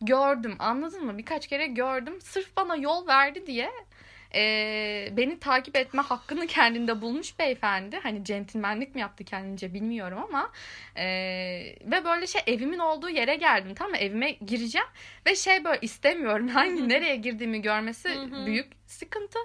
gördüm 0.00 0.56
anladın 0.58 1.06
mı? 1.06 1.18
Birkaç 1.18 1.46
kere 1.46 1.66
gördüm. 1.66 2.20
Sırf 2.20 2.56
bana 2.56 2.76
yol 2.76 3.06
verdi 3.06 3.46
diye 3.46 3.70
e, 4.34 5.08
beni 5.16 5.38
takip 5.38 5.76
etme 5.76 6.02
hakkını 6.02 6.46
kendinde 6.46 7.02
bulmuş 7.02 7.38
beyefendi. 7.38 7.96
Hani 8.02 8.24
centilmenlik 8.24 8.94
mi 8.94 9.00
yaptı 9.00 9.24
kendince 9.24 9.74
bilmiyorum 9.74 10.18
ama 10.28 10.50
e, 10.96 11.04
ve 11.84 12.04
böyle 12.04 12.26
şey 12.26 12.42
evimin 12.46 12.78
olduğu 12.78 13.08
yere 13.08 13.36
geldim 13.36 13.74
tamam 13.74 13.90
mı? 13.90 13.96
Evime 13.96 14.30
gireceğim 14.30 14.88
ve 15.26 15.36
şey 15.36 15.64
böyle 15.64 15.78
istemiyorum 15.82 16.48
hangi 16.54 16.88
nereye 16.88 17.16
girdiğimi 17.16 17.62
görmesi 17.62 18.08
büyük 18.46 18.66
sıkıntı. 18.86 19.38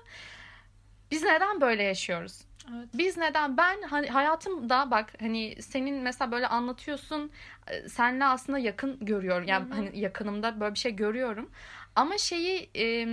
Biz 1.12 1.24
neden 1.24 1.62
böyle 1.62 1.84
yaşıyoruz? 1.84 2.42
Evet. 2.74 2.90
Biz 2.94 3.18
neden 3.18 3.58
ben 3.58 3.82
hani 3.82 4.08
hayatımda 4.08 4.92
bak 4.92 5.14
hani 5.20 5.62
senin 5.62 5.96
mesela 5.96 6.32
böyle 6.32 6.48
anlatıyorsun 6.48 7.32
e, 7.68 7.90
senle 7.90 8.26
aslında 8.26 8.60
yakın 8.60 9.06
görüyorum 9.06 9.48
yani 9.48 9.66
Hı 9.66 9.70
hı. 9.70 9.74
hani 9.74 10.00
yakınımda 10.00 10.60
böyle 10.60 10.74
bir 10.74 10.80
şey 10.80 10.96
görüyorum 10.96 11.50
ama 11.96 12.18
şeyi 12.18 12.70
e, 12.76 13.08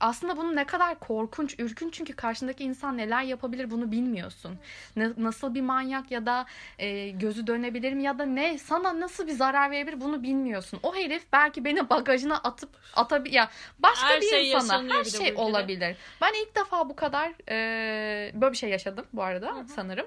aslında 0.00 0.36
bunun 0.36 0.56
ne 0.56 0.64
kadar 0.64 0.98
korkunç, 0.98 1.54
ürkünç 1.58 1.94
çünkü 1.94 2.12
karşındaki 2.12 2.64
insan 2.64 2.96
neler 2.96 3.22
yapabilir 3.22 3.70
bunu 3.70 3.90
bilmiyorsun. 3.92 4.58
Ne- 4.96 5.12
nasıl 5.16 5.54
bir 5.54 5.60
manyak 5.60 6.10
ya 6.10 6.26
da 6.26 6.46
e, 6.78 7.08
gözü 7.08 7.46
dönebilir 7.46 7.92
mi 7.92 8.02
ya 8.02 8.18
da 8.18 8.26
ne 8.26 8.58
sana 8.58 9.00
nasıl 9.00 9.26
bir 9.26 9.32
zarar 9.32 9.70
verebilir 9.70 10.00
bunu 10.00 10.22
bilmiyorsun. 10.22 10.80
O 10.82 10.94
herif 10.94 11.22
belki 11.32 11.64
beni 11.64 11.90
bagajına 11.90 12.36
atıp 12.36 12.70
atabilir 12.96 13.34
ya 13.34 13.50
başka 13.78 14.08
Her 14.08 14.20
bir 14.20 14.26
şey 14.26 14.52
insana 14.52 14.94
her 14.94 15.04
şey 15.04 15.34
olabilir. 15.36 15.96
Ben 16.20 16.32
ilk 16.42 16.56
defa 16.56 16.88
bu 16.88 16.96
kadar 16.96 17.32
e, 17.48 18.30
böyle 18.34 18.52
bir 18.52 18.58
şey 18.58 18.70
yaşadım 18.70 19.06
bu 19.12 19.22
arada 19.22 19.54
Hı 19.54 19.60
hı. 19.60 19.68
sanırım. 19.68 20.06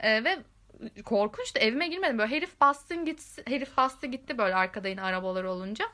E, 0.00 0.24
ve 0.24 0.38
korkunçtu. 1.04 1.58
Evime 1.58 1.88
girmedim. 1.88 2.18
Böyle 2.18 2.36
herif 2.36 2.60
bastın 2.60 3.04
gitsi, 3.04 3.42
herif 3.46 3.76
bastı 3.76 4.06
gitti 4.06 4.38
böyle 4.38 4.54
arkada 4.54 4.88
yine 4.88 5.02
arabalar 5.02 5.44
olunca. 5.44 5.84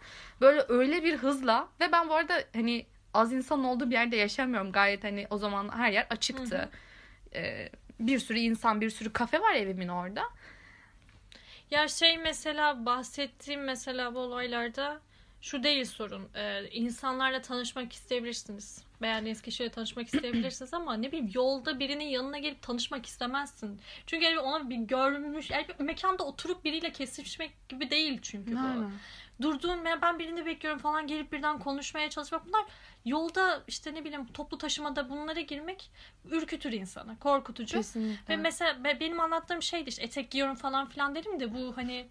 Böyle 0.41 0.65
öyle 0.69 1.05
bir 1.05 1.17
hızla 1.17 1.69
ve 1.81 1.93
ben 1.93 2.09
bu 2.09 2.15
arada 2.15 2.35
hani 2.55 2.87
az 3.19 3.33
insan 3.33 3.65
olduğu 3.65 3.91
bir 3.91 3.95
yerde 3.95 4.17
yaşamıyorum. 4.17 4.73
Gayet 4.73 5.05
hani 5.05 5.27
o 5.31 5.39
zaman 5.39 5.69
her 5.69 5.93
yer 5.93 6.07
açıktı. 6.11 6.69
Ee, 7.35 7.69
bir 8.01 8.19
sürü 8.19 8.39
insan, 8.39 8.81
bir 8.81 8.91
sürü 8.91 9.13
kafe 9.13 9.41
var 9.41 9.55
evimin 9.55 9.89
orada. 9.89 10.23
Ya 11.71 11.89
şey 11.89 12.19
mesela 12.19 12.87
bahsettiğim 12.87 13.65
mesela 13.65 14.15
bu 14.15 14.19
olaylarda 14.19 15.01
şu 15.41 15.63
değil 15.63 15.85
sorun. 15.85 16.29
Ee, 16.35 16.69
insanlarla 16.71 17.43
tanışmak 17.43 17.93
isteyebilirsiniz. 17.93 18.85
Beğendiğiniz 19.03 19.43
kişiyle 19.43 19.71
tanışmak 19.71 20.07
isteyebilirsiniz 20.15 20.75
ama 20.75 20.95
ne 20.95 21.09
bileyim 21.09 21.31
yolda 21.35 21.79
birinin 21.79 22.05
yanına 22.05 22.39
gelip 22.39 22.63
tanışmak 22.63 23.07
istemezsin. 23.07 23.81
Çünkü 24.07 24.25
yani 24.25 24.39
ona 24.39 24.71
bir 24.71 24.77
görmüş, 24.77 25.51
yani 25.51 25.67
bir 25.81 25.85
mekanda 25.85 26.25
oturup 26.25 26.65
biriyle 26.65 26.93
kesişmek 26.93 27.69
gibi 27.69 27.91
değil 27.91 28.19
çünkü 28.23 28.53
bu. 28.53 28.91
Durduğun 29.43 29.85
ben 29.85 30.03
ben 30.03 30.19
birini 30.19 30.47
bekliyorum 30.47 30.81
falan 30.81 31.07
gelip 31.07 31.33
birden 31.33 31.59
konuşmaya 31.59 32.11
çalışmak 32.11 32.47
bunlar 32.47 32.65
yolda 33.05 33.63
işte 33.69 33.95
ne 33.95 34.05
bileyim 34.05 34.27
toplu 34.27 34.59
taşımada 34.59 35.11
bunlara 35.11 35.41
girmek 35.41 35.91
ürkütür 36.25 36.73
insanı, 36.73 37.19
korkutucu. 37.19 37.77
Kesinlikle. 37.77 38.35
Ve 38.35 38.37
mesela 38.37 38.85
be- 38.85 39.01
benim 39.01 39.21
anlattığım 39.21 39.63
şeydi 39.63 39.89
işte 39.89 40.03
etek 40.03 40.31
giyiyorum 40.31 40.55
falan 40.57 40.89
filan 40.89 41.15
dedim 41.15 41.41
de 41.41 41.55
bu 41.55 41.77
hani 41.77 42.09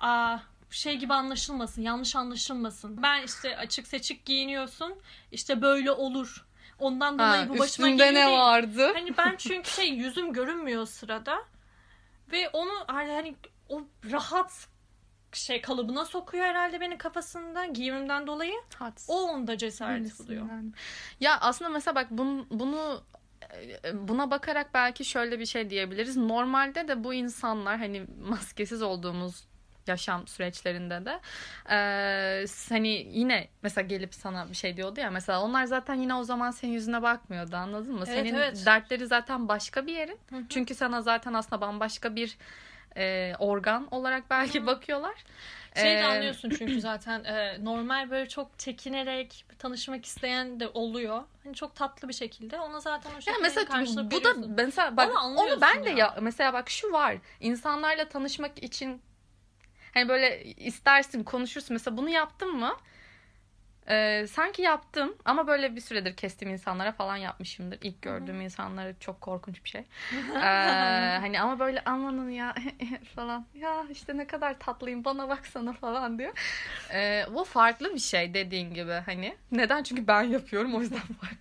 aa, 0.00 0.38
şey 0.70 0.96
gibi 0.96 1.14
anlaşılmasın, 1.14 1.82
yanlış 1.82 2.16
anlaşılmasın. 2.16 3.02
Ben 3.02 3.22
işte 3.22 3.56
açık 3.56 3.86
seçik 3.86 4.24
giyiniyorsun, 4.24 4.94
işte 5.32 5.62
böyle 5.62 5.92
olur. 5.92 6.44
Ondan 6.78 7.18
dolayı 7.18 7.42
Ha, 7.42 7.48
bu 7.48 7.58
başıma 7.58 7.88
geliyor 7.90 8.12
ne 8.12 8.32
vardı? 8.32 8.92
Hani 8.94 9.16
ben 9.16 9.36
çünkü 9.36 9.70
şey 9.70 9.88
yüzüm 9.88 10.32
görünmüyor 10.32 10.86
sırada. 10.86 11.44
Ve 12.32 12.48
onu 12.48 12.72
hani 12.86 13.12
hani 13.12 13.36
o 13.68 13.82
rahat 14.10 14.68
şey 15.32 15.60
kalıbına 15.60 16.04
sokuyor 16.04 16.44
herhalde 16.44 16.80
beni 16.80 16.98
kafasında 16.98 17.66
giyimimden 17.66 18.26
dolayı. 18.26 18.54
O 19.08 19.22
onda 19.22 19.58
cesaret 19.58 20.18
buluyor. 20.18 20.46
Ya 21.20 21.40
aslında 21.40 21.68
mesela 21.68 21.94
bak 21.94 22.06
bunu, 22.10 22.46
bunu 22.50 23.02
e, 23.54 24.08
buna 24.08 24.30
bakarak 24.30 24.74
belki 24.74 25.04
şöyle 25.04 25.38
bir 25.38 25.46
şey 25.46 25.70
diyebiliriz. 25.70 26.16
Normalde 26.16 26.88
de 26.88 27.04
bu 27.04 27.14
insanlar 27.14 27.78
hani 27.78 28.06
maskesiz 28.20 28.82
olduğumuz 28.82 29.48
yaşam 29.86 30.26
süreçlerinde 30.26 31.04
de 31.04 31.20
e, 31.70 32.44
hani 32.68 32.88
yine 32.88 33.48
mesela 33.62 33.86
gelip 33.86 34.14
sana 34.14 34.48
bir 34.48 34.54
şey 34.54 34.76
diyordu 34.76 35.00
ya 35.00 35.10
mesela 35.10 35.42
onlar 35.42 35.64
zaten 35.64 35.94
yine 35.94 36.14
o 36.14 36.24
zaman 36.24 36.50
senin 36.50 36.72
yüzüne 36.72 37.02
bakmıyordu 37.02 37.56
anladın 37.56 37.94
mı? 37.94 38.04
Evet, 38.06 38.18
senin 38.18 38.34
evet. 38.34 38.66
dertleri 38.66 39.06
zaten 39.06 39.48
başka 39.48 39.86
bir 39.86 39.92
yerin. 39.92 40.18
Hı 40.30 40.36
hı. 40.36 40.42
Çünkü 40.48 40.74
sana 40.74 41.02
zaten 41.02 41.34
aslında 41.34 41.60
bambaşka 41.60 42.16
bir 42.16 42.38
e, 42.96 43.34
organ 43.38 43.88
olarak 43.90 44.30
belki 44.30 44.66
bakıyorlar. 44.66 45.24
Şey 45.74 45.98
de 45.98 46.04
Ee, 46.04 46.06
anlıyorsun 46.06 46.50
çünkü 46.58 46.80
zaten 46.80 47.24
e, 47.24 47.64
normal 47.64 48.10
böyle 48.10 48.28
çok 48.28 48.58
çekinerek 48.58 49.44
tanışmak 49.58 50.06
isteyen 50.06 50.60
de 50.60 50.68
oluyor. 50.68 51.22
Hani 51.44 51.54
çok 51.54 51.74
tatlı 51.76 52.08
bir 52.08 52.14
şekilde 52.14 52.60
ona 52.60 52.80
zaten 52.80 53.10
o 53.10 53.20
şekilde 53.20 53.38
mesela 53.42 53.66
karşılık 53.66 54.12
bu 54.12 54.24
da 54.24 54.34
mesela 54.64 54.96
bak 54.96 55.10
Onu 55.36 55.60
ben 55.60 55.84
de 55.84 55.90
ya. 55.90 55.96
ya. 55.96 56.16
mesela 56.20 56.52
bak 56.52 56.70
şu 56.70 56.92
var. 56.92 57.16
insanlarla 57.40 58.08
tanışmak 58.08 58.62
için 58.62 59.02
hani 59.94 60.08
böyle 60.08 60.44
istersin 60.44 61.24
konuşursun 61.24 61.74
mesela 61.74 61.96
bunu 61.96 62.10
yaptın 62.10 62.52
mı? 62.56 62.76
Ee, 63.90 64.26
sanki 64.30 64.62
yaptım 64.62 65.14
ama 65.24 65.46
böyle 65.46 65.76
bir 65.76 65.80
süredir 65.80 66.16
kestiğim 66.16 66.52
insanlara 66.52 66.92
falan 66.92 67.16
yapmışımdır. 67.16 67.78
İlk 67.82 68.02
gördüğüm 68.02 68.40
insanlara 68.40 68.98
çok 69.00 69.20
korkunç 69.20 69.64
bir 69.64 69.68
şey. 69.68 69.80
Ee, 70.38 71.18
hani 71.20 71.40
ama 71.40 71.58
böyle 71.58 71.84
amanın 71.84 72.30
ya 72.30 72.54
falan 73.14 73.46
ya 73.54 73.84
işte 73.90 74.16
ne 74.16 74.26
kadar 74.26 74.58
tatlıyım 74.58 75.04
bana 75.04 75.28
baksana 75.28 75.72
falan 75.72 76.18
diyor. 76.18 76.32
Ee, 76.92 77.24
bu 77.34 77.44
farklı 77.44 77.94
bir 77.94 77.98
şey 77.98 78.34
dediğin 78.34 78.74
gibi 78.74 78.92
hani. 78.92 79.36
Neden? 79.52 79.82
Çünkü 79.82 80.06
ben 80.06 80.22
yapıyorum 80.22 80.74
o 80.74 80.80
yüzden 80.80 80.98
farklı. 80.98 81.36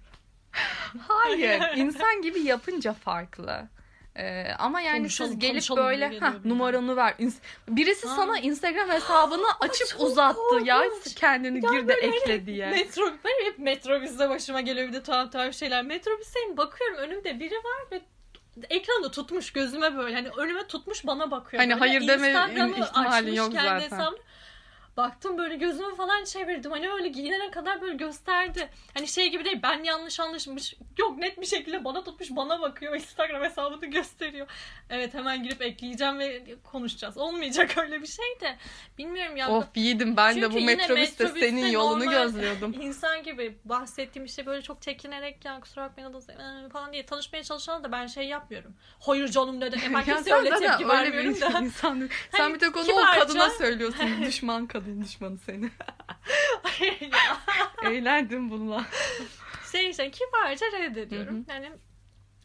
Hayır. 1.07 1.61
insan 1.75 2.21
gibi 2.21 2.39
yapınca 2.39 2.93
farklı. 2.93 3.67
Ee, 4.17 4.47
ama 4.59 4.81
yani 4.81 4.97
Konuşalım, 4.97 5.31
siz 5.31 5.39
gelip 5.39 5.53
konuşalım 5.53 5.83
böyle 5.85 6.19
ha 6.19 6.33
numaranı 6.45 6.95
ver. 6.95 7.13
Birisi 7.67 8.07
Ha. 8.07 8.15
sana 8.15 8.39
Instagram 8.39 8.89
hesabını 8.89 9.45
açıp 9.59 9.87
çok 9.87 10.01
uzattı 10.01 10.39
ya 10.65 10.83
korkunç. 10.83 11.15
kendini 11.15 11.65
Ya 11.65 11.71
gir 11.71 11.87
de 11.87 11.93
ekle 11.93 12.45
diye. 12.45 12.67
Metro, 12.69 13.05
benim 13.25 13.45
hep 13.51 13.59
metrobüste 13.59 14.29
başıma 14.29 14.61
geliyor 14.61 14.87
bir 14.87 14.93
de 14.93 15.03
tuhaf 15.03 15.31
tuhaf 15.31 15.53
şeyler. 15.53 15.83
Metrobüsteyim 15.83 16.57
bakıyorum 16.57 16.97
önümde 16.97 17.39
biri 17.39 17.55
var 17.55 17.91
ve 17.91 18.01
ekranı 18.69 19.11
tutmuş 19.11 19.53
gözüme 19.53 19.97
böyle. 19.97 20.15
Hani 20.15 20.29
önüme 20.37 20.67
tutmuş 20.67 21.07
bana 21.07 21.31
bakıyor. 21.31 21.63
Hani 21.63 21.69
Böyle 21.73 21.79
hayır 21.79 22.07
deme 22.07 22.27
Instagram'ı 22.27 22.77
ihtimalin 22.79 23.33
yok 23.33 23.53
zaten. 23.53 23.79
hesabını. 23.79 24.17
Baktım 24.97 25.37
böyle 25.37 25.55
gözümü 25.55 25.95
falan 25.95 26.23
çevirdim. 26.23 26.71
Hani 26.71 26.89
öyle 26.89 27.07
giyinene 27.07 27.51
kadar 27.51 27.81
böyle 27.81 27.95
gösterdi. 27.95 28.69
Hani 28.93 29.07
şey 29.07 29.29
gibi 29.31 29.45
değil 29.45 29.59
ben 29.63 29.83
yanlış 29.83 30.19
anlaşılmış. 30.19 30.75
Yok 30.97 31.17
net 31.17 31.41
bir 31.41 31.45
şekilde 31.45 31.83
bana 31.85 32.03
tutmuş 32.03 32.29
bana 32.31 32.61
bakıyor. 32.61 32.95
Instagram 32.99 33.43
hesabını 33.43 33.85
gösteriyor. 33.85 34.47
Evet 34.89 35.13
hemen 35.13 35.43
girip 35.43 35.61
ekleyeceğim 35.61 36.19
ve 36.19 36.43
konuşacağız. 36.63 37.17
Olmayacak 37.17 37.77
öyle 37.77 38.01
bir 38.01 38.07
şey 38.07 38.25
de. 38.41 38.57
Bilmiyorum 38.97 39.37
ya. 39.37 39.49
Of 39.49 39.65
yiğidim 39.75 40.17
ben 40.17 40.35
de 40.35 40.41
Çünkü 40.41 40.53
bu 40.55 40.59
yine 40.59 40.75
metrobüste 40.75 41.23
metrobüste 41.23 41.49
senin 41.49 41.67
yolunu 41.67 42.09
gözlüyordum. 42.09 42.73
İnsan 42.81 43.23
gibi 43.23 43.57
bahsettiğim 43.65 44.25
işte 44.25 44.45
böyle 44.45 44.61
çok 44.61 44.81
çekinerek 44.81 45.45
ya 45.45 45.59
kusura 45.59 45.83
bakmayın 45.83 46.13
da 46.13 46.17
"Ee," 46.17 46.69
falan 46.69 46.93
diye 46.93 47.05
tanışmaya 47.05 47.43
çalışana 47.43 47.83
da 47.83 47.91
ben 47.91 48.07
şey 48.07 48.27
yapmıyorum. 48.27 48.73
Hayır 48.99 49.27
canım 49.27 49.61
dedi. 49.61 49.77
Ben 49.93 50.03
kimseye 50.03 50.23
sen 50.23 50.39
öyle 50.39 50.49
tepki 50.49 50.87
vermiyorum 50.87 51.41
da. 51.41 51.59
insan. 51.59 52.09
Sen 52.31 52.39
Hani 52.39 52.53
bir 52.53 52.59
tek 52.59 52.77
onu 52.77 52.83
kibarca- 52.83 53.17
o 53.17 53.19
kadına 53.19 53.49
söylüyorsun. 53.49 54.05
Düşman 54.25 54.67
kadın 54.67 54.86
düşmanı 55.01 55.37
seni. 55.37 55.69
Eğlendim 57.83 58.51
bununla. 58.51 58.85
şey 59.71 59.89
işte 59.89 60.11
kibarca 60.11 60.65
reddediyorum. 60.65 61.45
Hı 61.47 61.51
Yani 61.53 61.71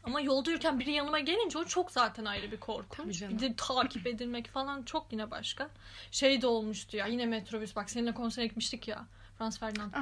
ama 0.03 0.21
yolda 0.21 0.49
yürürken 0.49 0.79
biri 0.79 0.91
yanıma 0.91 1.19
gelince 1.19 1.57
o 1.57 1.65
çok 1.65 1.91
zaten 1.91 2.25
ayrı 2.25 2.51
bir 2.51 2.59
korku. 2.59 2.97
Tabii 2.97 3.13
canım. 3.13 3.37
Bir 3.37 3.41
de 3.41 3.53
takip 3.57 4.07
edilmek 4.07 4.47
falan 4.47 4.83
çok 4.83 5.11
yine 5.11 5.31
başka. 5.31 5.69
Şey 6.11 6.41
de 6.41 6.47
olmuştu 6.47 6.97
ya 6.97 7.07
yine 7.07 7.25
metrobüs 7.25 7.75
bak 7.75 7.89
seninle 7.89 8.13
konsere 8.13 8.47
gitmiştik 8.47 8.87
ya. 8.87 9.05
Frans 9.37 9.59
Ferdinand. 9.59 9.93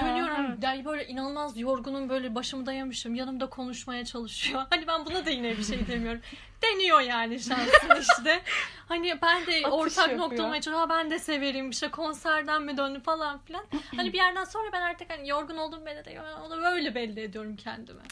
Dönüyorum 0.00 0.58
yani 0.62 0.84
böyle 0.84 1.06
inanılmaz 1.06 1.58
yorgunum 1.58 2.08
böyle 2.08 2.34
başımı 2.34 2.66
dayamışım 2.66 3.14
yanımda 3.14 3.50
konuşmaya 3.50 4.04
çalışıyor. 4.04 4.66
Hani 4.70 4.86
ben 4.86 5.06
buna 5.06 5.26
da 5.26 5.30
yine 5.30 5.58
bir 5.58 5.64
şey 5.64 5.86
demiyorum. 5.86 6.20
Deniyor 6.62 7.00
yani 7.00 7.40
şansın 7.40 8.00
işte. 8.00 8.42
Hani 8.88 9.22
ben 9.22 9.46
de 9.46 9.66
Atış 9.66 9.72
ortak 9.72 9.98
yapıyor. 9.98 10.18
noktamı 10.18 10.56
için 10.56 10.74
ben 10.90 11.10
de 11.10 11.18
severim 11.18 11.70
işte 11.70 11.90
konserden 11.90 12.62
mi 12.62 12.76
döndü 12.76 13.00
falan 13.00 13.38
filan. 13.38 13.64
Hani 13.96 14.12
bir 14.12 14.18
yerden 14.18 14.44
sonra 14.44 14.72
ben 14.72 14.82
artık 14.82 15.10
hani 15.10 15.28
yorgun 15.28 15.56
olduğum 15.56 15.86
belli 15.86 16.04
de 16.04 16.20
onu 16.46 16.62
böyle 16.62 16.94
belli 16.94 17.20
ediyorum 17.20 17.56
kendime. 17.56 18.02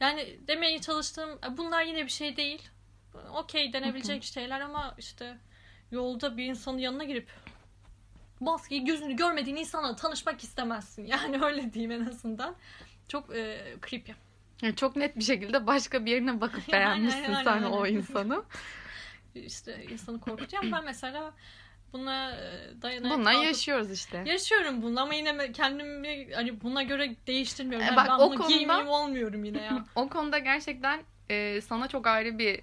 Yani 0.00 0.38
demeye 0.48 0.80
çalıştığım 0.80 1.38
bunlar 1.50 1.82
yine 1.82 2.04
bir 2.04 2.10
şey 2.10 2.36
değil. 2.36 2.68
Okey 3.34 3.72
denebilecek 3.72 4.24
şeyler 4.24 4.60
ama 4.60 4.94
işte 4.98 5.38
yolda 5.90 6.36
bir 6.36 6.44
insanın 6.44 6.78
yanına 6.78 7.04
girip 7.04 7.30
maskeyi 8.40 8.84
gözünü 8.84 9.16
görmediğin 9.16 9.56
insanla 9.56 9.96
tanışmak 9.96 10.44
istemezsin. 10.44 11.04
Yani 11.06 11.44
öyle 11.44 11.72
diyeyim 11.72 11.90
en 12.02 12.06
azından. 12.06 12.54
Çok 13.08 13.36
e, 13.36 13.58
creepy. 13.88 14.12
Yani 14.62 14.76
çok 14.76 14.96
net 14.96 15.16
bir 15.16 15.22
şekilde 15.24 15.66
başka 15.66 16.04
bir 16.06 16.10
yerine 16.10 16.40
bakıp 16.40 16.62
Aynen, 16.72 16.86
beğenmişsin 16.86 17.22
aynen, 17.22 17.44
sen 17.44 17.52
aynen. 17.52 17.70
o 17.70 17.86
insanı. 17.86 18.42
İşte 19.34 19.84
insanı 19.90 20.20
korkutuyor 20.20 20.64
ama 20.64 20.76
ben 20.76 20.84
mesela 20.84 21.32
buna 21.92 22.30
e, 22.32 22.82
dayanarak 22.82 23.16
Bununla 23.16 23.30
kalkıp- 23.32 23.44
yaşıyoruz 23.46 23.90
işte. 23.92 24.22
Yaşıyorum 24.26 24.82
bunu 24.82 25.00
ama 25.00 25.14
yine 25.14 25.52
kendimi 25.52 26.34
hani 26.34 26.60
buna 26.60 26.82
göre 26.82 27.16
değiştirmiyorum. 27.26 27.82
E 27.84 27.86
Yani 27.86 27.96
bak, 27.96 28.06
ben 28.08 28.14
o 28.14 28.30
bunu 28.30 28.38
konuda- 28.38 28.56
giymeyeyim 28.56 28.88
olmuyorum 28.88 29.44
yine 29.44 29.62
ya. 29.62 29.84
O 29.94 30.08
konuda 30.08 30.38
gerçekten 30.38 31.02
e, 31.30 31.60
sana 31.60 31.88
çok 31.88 32.06
ayrı 32.06 32.38
bir 32.38 32.60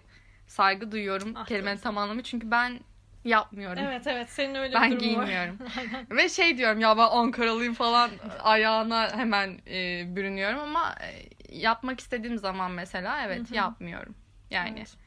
saygı 0.47 0.91
duyuyorum 0.91 1.33
Ah, 1.35 1.45
kelimenin 1.45 1.77
tam 1.77 1.97
anlamı. 1.97 2.23
Çünkü 2.23 2.51
ben 2.51 2.79
yapmıyorum. 3.25 3.83
evet 3.83 4.07
evet 4.07 4.29
senin 4.29 4.55
öyle 4.55 4.73
Ben 4.73 4.91
bir 4.91 4.99
durumun 4.99 5.15
var. 5.17 5.25
giymiyorum. 5.25 5.57
Ve 6.11 6.29
şey 6.29 6.57
diyorum 6.57 6.79
ya 6.79 6.97
ben 6.97 7.07
Ankaralıyım 7.11 7.73
falan 7.73 8.11
ayağına 8.39 9.17
hemen 9.17 9.59
e, 9.67 10.05
bürünüyorum 10.15 10.59
ama 10.59 10.95
e, 11.01 11.25
yapmak 11.57 11.99
istediğim 11.99 12.37
zaman 12.37 12.71
mesela 12.71 13.25
evet 13.25 13.49
Hı 13.49 13.51
hı. 13.51 13.55
yapmıyorum. 13.55 14.15
Yani 14.51 14.77
Evet. 14.77 14.97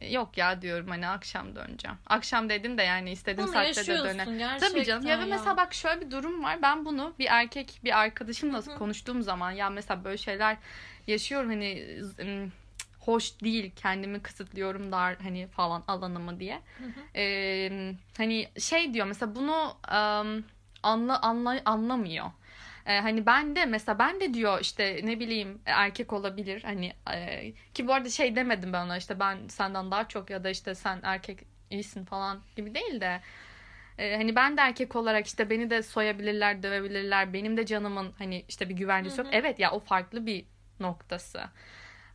e, 0.00 0.12
yok 0.12 0.38
ya 0.38 0.62
diyorum 0.62 0.88
hani 0.88 1.08
akşam 1.08 1.56
döneceğim. 1.56 1.96
Akşam 2.06 2.48
dedim 2.48 2.78
de 2.78 2.82
yani 2.82 3.10
istediğim 3.10 3.46
Bunu 3.46 3.54
saatte 3.54 3.86
de 3.86 4.04
döner. 4.04 4.58
Tabii 4.60 4.84
canım. 4.84 5.06
Ya 5.06 5.18
ve 5.20 5.24
mesela 5.24 5.56
bak 5.56 5.74
şöyle 5.74 6.00
bir 6.00 6.10
durum 6.10 6.44
var. 6.44 6.62
Ben 6.62 6.84
bunu 6.84 7.14
bir 7.18 7.26
erkek 7.30 7.80
bir 7.84 7.98
arkadaşımla 7.98 8.62
konuştuğum 8.78 9.22
zaman 9.22 9.50
ya 9.50 9.70
mesela 9.70 10.04
böyle 10.04 10.16
şeyler 10.18 10.56
yaşıyorum 11.06 11.50
hani 11.50 12.00
hoş 13.06 13.40
değil 13.40 13.72
kendimi 13.76 14.20
kısıtlıyorum 14.22 14.92
dar 14.92 15.16
hani 15.22 15.46
falan 15.46 15.84
alanımı 15.88 16.40
diye. 16.40 16.60
Hı 16.78 16.84
hı. 16.84 17.18
Ee, 17.18 17.94
hani 18.16 18.48
şey 18.58 18.94
diyor 18.94 19.06
mesela 19.06 19.34
bunu 19.34 19.76
ım, 19.92 20.44
anla, 20.82 21.22
anla 21.22 21.62
anlamıyor. 21.64 22.26
Ee, 22.86 22.98
hani 23.00 23.26
ben 23.26 23.56
de 23.56 23.64
mesela 23.64 23.98
ben 23.98 24.20
de 24.20 24.34
diyor 24.34 24.60
işte 24.60 25.00
ne 25.04 25.20
bileyim 25.20 25.60
erkek 25.66 26.12
olabilir 26.12 26.62
hani 26.62 26.92
e, 27.14 27.52
ki 27.74 27.88
bu 27.88 27.94
arada 27.94 28.10
şey 28.10 28.36
demedim 28.36 28.72
ben 28.72 28.84
ona 28.84 28.96
işte 28.96 29.20
ben 29.20 29.48
senden 29.48 29.90
daha 29.90 30.08
çok 30.08 30.30
ya 30.30 30.44
da 30.44 30.50
işte 30.50 30.74
sen 30.74 31.00
erkek 31.02 31.38
iyisin 31.70 32.04
falan 32.04 32.40
gibi 32.56 32.74
değil 32.74 33.00
de 33.00 33.20
e, 33.98 34.16
hani 34.16 34.36
ben 34.36 34.56
de 34.56 34.60
erkek 34.60 34.96
olarak 34.96 35.26
işte 35.26 35.50
beni 35.50 35.70
de 35.70 35.82
soyabilirler, 35.82 36.62
dövebilirler. 36.62 37.32
Benim 37.32 37.56
de 37.56 37.66
canımın 37.66 38.12
hani 38.18 38.44
işte 38.48 38.68
bir 38.68 38.74
güvencesi 38.74 39.20
yok. 39.20 39.26
Hı 39.26 39.30
hı. 39.30 39.36
Evet 39.36 39.58
ya 39.58 39.70
o 39.70 39.80
farklı 39.80 40.26
bir 40.26 40.44
noktası. 40.80 41.40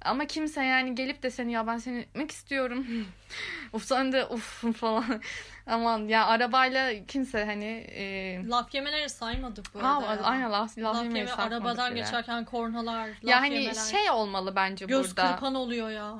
Ama 0.05 0.25
kimse 0.25 0.63
yani 0.63 0.95
gelip 0.95 1.23
de 1.23 1.29
seni 1.31 1.51
ya 1.51 1.67
ben 1.67 1.77
seni 1.77 1.99
etmek 1.99 2.31
istiyorum. 2.31 2.85
uf 3.73 3.83
sen 3.85 4.11
de 4.11 4.25
uf 4.25 4.63
falan. 4.77 5.21
Aman 5.67 6.07
ya 6.07 6.25
arabayla 6.25 7.05
kimse 7.07 7.45
hani 7.45 7.65
e, 7.89 8.41
Laf 8.47 8.73
yemeleri 8.75 9.09
saymadık 9.09 9.65
bu 9.75 9.83
ha, 9.83 9.97
arada. 9.97 10.13
ya. 10.13 10.21
aynen 10.21 10.51
laf, 10.51 10.77
laf, 10.77 10.95
Laf 10.95 11.03
yemeyi 11.03 11.17
yeme, 11.25 11.31
arabadan 11.31 11.91
bile. 11.91 11.99
geçerken 11.99 12.45
kornalar, 12.45 13.07
laf 13.07 13.23
Ya 13.23 13.41
hani 13.41 13.53
yemeler. 13.53 13.73
şey 13.73 14.09
olmalı 14.11 14.55
bence 14.55 14.85
Göz 14.85 15.09
burada. 15.09 15.31
kırpan 15.31 15.55
oluyor 15.55 15.89
ya. 15.89 16.15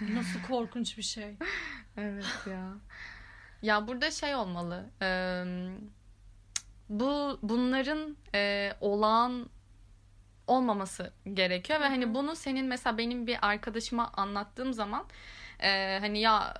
Nasıl 0.00 0.42
korkunç 0.48 0.98
bir 0.98 1.02
şey. 1.02 1.34
Evet 1.96 2.24
ya. 2.50 2.68
Ya 3.62 3.88
burada 3.88 4.10
şey 4.10 4.34
olmalı. 4.34 4.86
e, 5.02 5.08
bu 6.88 7.38
bunların 7.42 8.16
e, 8.34 8.72
olağan 8.80 9.46
olmaması 10.46 11.12
gerekiyor 11.34 11.80
ve 11.80 11.84
hani 11.84 12.14
bunu 12.14 12.36
senin 12.36 12.66
mesela 12.66 12.98
benim 12.98 13.26
bir 13.26 13.38
arkadaşıma 13.42 14.10
anlattığım 14.16 14.72
zaman 14.72 15.04
e, 15.60 15.98
hani 16.00 16.20
ya 16.20 16.54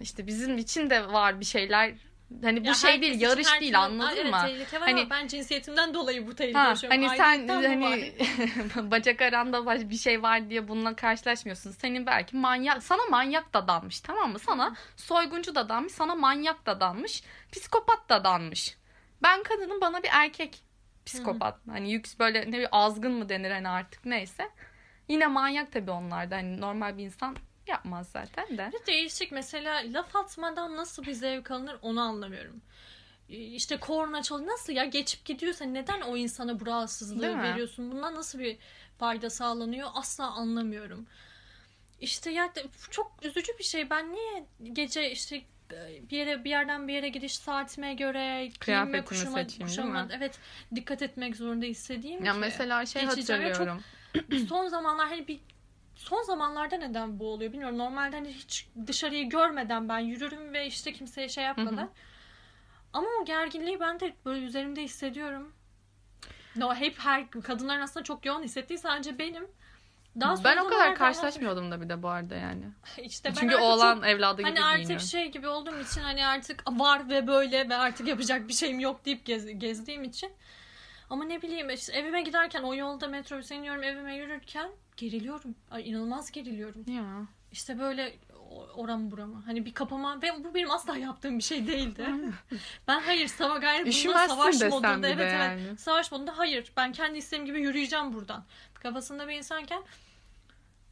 işte 0.00 0.26
bizim 0.26 0.58
için 0.58 0.90
de 0.90 1.06
var 1.12 1.40
bir 1.40 1.44
şeyler 1.44 1.94
hani 2.42 2.62
bu 2.64 2.68
Ya 2.68 2.74
şey 2.74 3.02
değil 3.02 3.20
yarış 3.20 3.60
değil 3.60 3.72
türlü- 3.72 3.76
anladın 3.78 4.16
evet, 4.16 4.32
mı? 4.32 4.38
tehlike 4.46 4.80
var 4.80 4.88
Hani- 4.88 5.00
ama 5.00 5.10
ben 5.10 5.26
cinsiyetimden 5.26 5.94
dolayı 5.94 6.26
bu 6.26 6.34
tehlike 6.34 6.58
Ha, 6.58 6.68
yaşıyorum. 6.68 7.02
hani 7.04 7.16
sen 7.16 7.48
hani 7.48 8.14
bacak 8.90 9.22
aranda 9.22 9.90
bir 9.90 9.96
şey 9.96 10.22
var 10.22 10.50
diye 10.50 10.68
bununla 10.68 10.96
karşılaşmıyorsun. 10.96 11.70
Senin 11.70 12.06
belki 12.06 12.36
manyak 12.36 12.82
sana 12.82 13.02
manyak 13.10 13.54
da 13.54 13.68
danmış 13.68 14.00
tamam 14.00 14.32
mı? 14.32 14.38
Sana 14.38 14.74
soyguncu 14.96 15.54
da 15.54 15.68
danmış, 15.68 15.92
sana 15.92 16.14
manyak 16.14 16.66
da 16.66 16.80
danmış, 16.80 17.22
psikopat 17.52 18.08
da 18.08 18.24
danmış. 18.24 18.76
Ben 19.22 19.42
kadının 19.42 19.80
bana 19.80 20.02
bir 20.02 20.08
erkek 20.12 20.63
psikopat. 21.06 21.58
Hani 21.68 21.92
yüks 21.92 22.18
böyle 22.18 22.50
ne 22.50 22.58
bir 22.58 22.68
azgın 22.72 23.12
mı 23.12 23.28
denir 23.28 23.50
hani 23.50 23.68
artık 23.68 24.04
neyse. 24.04 24.50
Yine 25.08 25.26
manyak 25.26 25.72
tabii 25.72 25.90
onlar 25.90 26.30
da 26.30 26.36
hani 26.36 26.60
normal 26.60 26.98
bir 26.98 27.04
insan 27.04 27.36
yapmaz 27.66 28.08
zaten 28.08 28.58
de. 28.58 28.70
Bir 28.72 28.86
değişik 28.86 29.32
mesela 29.32 29.82
laf 29.92 30.16
atmadan 30.16 30.76
nasıl 30.76 31.02
bir 31.02 31.12
zevk 31.12 31.50
alınır 31.50 31.78
onu 31.82 32.00
anlamıyorum. 32.00 32.60
İşte 33.28 33.76
korna 33.76 34.22
çalıyor. 34.22 34.50
Nasıl 34.50 34.72
ya 34.72 34.84
geçip 34.84 35.24
gidiyorsa 35.24 35.64
neden 35.64 36.00
o 36.00 36.16
insana 36.16 36.60
bu 36.60 36.66
rahatsızlığı 36.66 37.42
veriyorsun? 37.42 37.92
Bundan 37.92 38.14
nasıl 38.14 38.38
bir 38.38 38.58
fayda 38.98 39.30
sağlanıyor? 39.30 39.88
Asla 39.94 40.30
anlamıyorum. 40.30 41.06
İşte 42.00 42.30
ya 42.30 42.52
çok 42.90 43.12
üzücü 43.22 43.58
bir 43.58 43.64
şey. 43.64 43.90
Ben 43.90 44.12
niye 44.12 44.46
gece 44.72 45.10
işte 45.10 45.42
bir 46.10 46.16
yere 46.16 46.44
bir 46.44 46.50
yerden 46.50 46.88
bir 46.88 46.92
yere 46.92 47.08
gidiş 47.08 47.36
saatime 47.38 47.94
göre 47.94 48.36
giyinme 48.36 48.58
Kıyafetimi 48.58 49.04
kuşama, 49.04 49.44
seçeyim, 49.44 49.96
evet 50.12 50.38
dikkat 50.74 51.02
etmek 51.02 51.36
zorunda 51.36 51.66
hissediğim 51.66 52.24
Ya 52.24 52.32
ki. 52.32 52.38
mesela 52.38 52.86
şey 52.86 53.02
ve 53.02 53.06
çok- 53.06 53.18
hatırlıyorum. 53.18 53.82
son 54.48 54.68
zamanlar 54.68 55.08
hani 55.08 55.28
bir 55.28 55.40
son 55.96 56.22
zamanlarda 56.22 56.76
neden 56.76 57.18
bu 57.18 57.26
oluyor 57.26 57.52
bilmiyorum. 57.52 57.78
Normalde 57.78 58.16
hani 58.16 58.28
hiç 58.28 58.68
dışarıyı 58.86 59.28
görmeden 59.28 59.88
ben 59.88 59.98
yürürüm 59.98 60.52
ve 60.52 60.66
işte 60.66 60.92
kimseye 60.92 61.28
şey 61.28 61.44
yapmadan. 61.44 61.90
Ama 62.92 63.08
o 63.22 63.24
gerginliği 63.24 63.80
ben 63.80 64.00
de 64.00 64.14
böyle 64.24 64.44
üzerimde 64.46 64.82
hissediyorum. 64.82 65.52
No, 66.56 66.74
hep 66.74 66.98
her 66.98 67.30
kadınların 67.30 67.80
aslında 67.80 68.04
çok 68.04 68.26
yoğun 68.26 68.42
hissettiği 68.42 68.78
sadece 68.78 69.18
benim. 69.18 69.46
Daha 70.20 70.44
ben 70.44 70.56
o 70.56 70.68
kadar 70.68 70.94
karşılaşmıyordum 70.94 71.70
da 71.70 71.80
bir 71.80 71.88
de 71.88 72.02
bu 72.02 72.08
arada 72.08 72.34
yani. 72.34 72.64
işte 73.02 73.28
ben 73.28 73.34
Çünkü 73.34 73.56
oğlan 73.56 73.94
çok- 73.94 74.06
evladı 74.06 74.42
gibi 74.42 74.48
Hani 74.50 74.64
artık 74.64 74.76
giyiniyorum. 74.78 75.06
şey 75.06 75.30
gibi 75.30 75.48
olduğum 75.48 75.80
için 75.80 76.00
hani 76.00 76.26
artık 76.26 76.62
var 76.70 77.08
ve 77.08 77.26
böyle 77.26 77.68
ve 77.68 77.76
artık 77.76 78.08
yapacak 78.08 78.48
bir 78.48 78.52
şeyim 78.52 78.80
yok 78.80 79.04
deyip 79.04 79.26
gez- 79.26 79.58
gezdiğim 79.58 80.04
için. 80.04 80.32
Ama 81.10 81.24
ne 81.24 81.42
bileyim 81.42 81.70
işte 81.70 81.92
evime 81.92 82.22
giderken 82.22 82.62
o 82.62 82.74
yolda 82.74 83.08
metrobüse 83.08 83.56
iniyorum 83.56 83.82
evime 83.82 84.16
yürürken 84.16 84.70
geriliyorum. 84.96 85.54
Ay 85.70 85.90
inanılmaz 85.90 86.30
geriliyorum. 86.30 86.84
Ya. 86.86 87.26
İşte 87.52 87.78
böyle 87.78 88.14
oram 88.74 89.10
buramı. 89.10 89.42
Hani 89.46 89.64
bir 89.66 89.74
kapama 89.74 90.22
ve 90.22 90.44
bu 90.44 90.54
benim 90.54 90.70
asla 90.70 90.96
yaptığım 90.96 91.38
bir 91.38 91.42
şey 91.42 91.66
değildi. 91.66 92.06
ben 92.88 93.00
hayır 93.00 93.26
sava 93.28 93.58
gayet 93.58 93.86
bunda 93.86 94.28
savaş 94.28 94.60
modunda 94.60 95.08
evet 95.08 95.32
yani. 95.32 95.62
evet 95.68 95.80
savaş 95.80 96.12
modunda 96.12 96.38
hayır 96.38 96.72
ben 96.76 96.92
kendi 96.92 97.18
isteğim 97.18 97.46
gibi 97.46 97.60
yürüyeceğim 97.60 98.14
buradan. 98.14 98.44
Kafasında 98.84 99.28
bir 99.28 99.34
insanken 99.34 99.82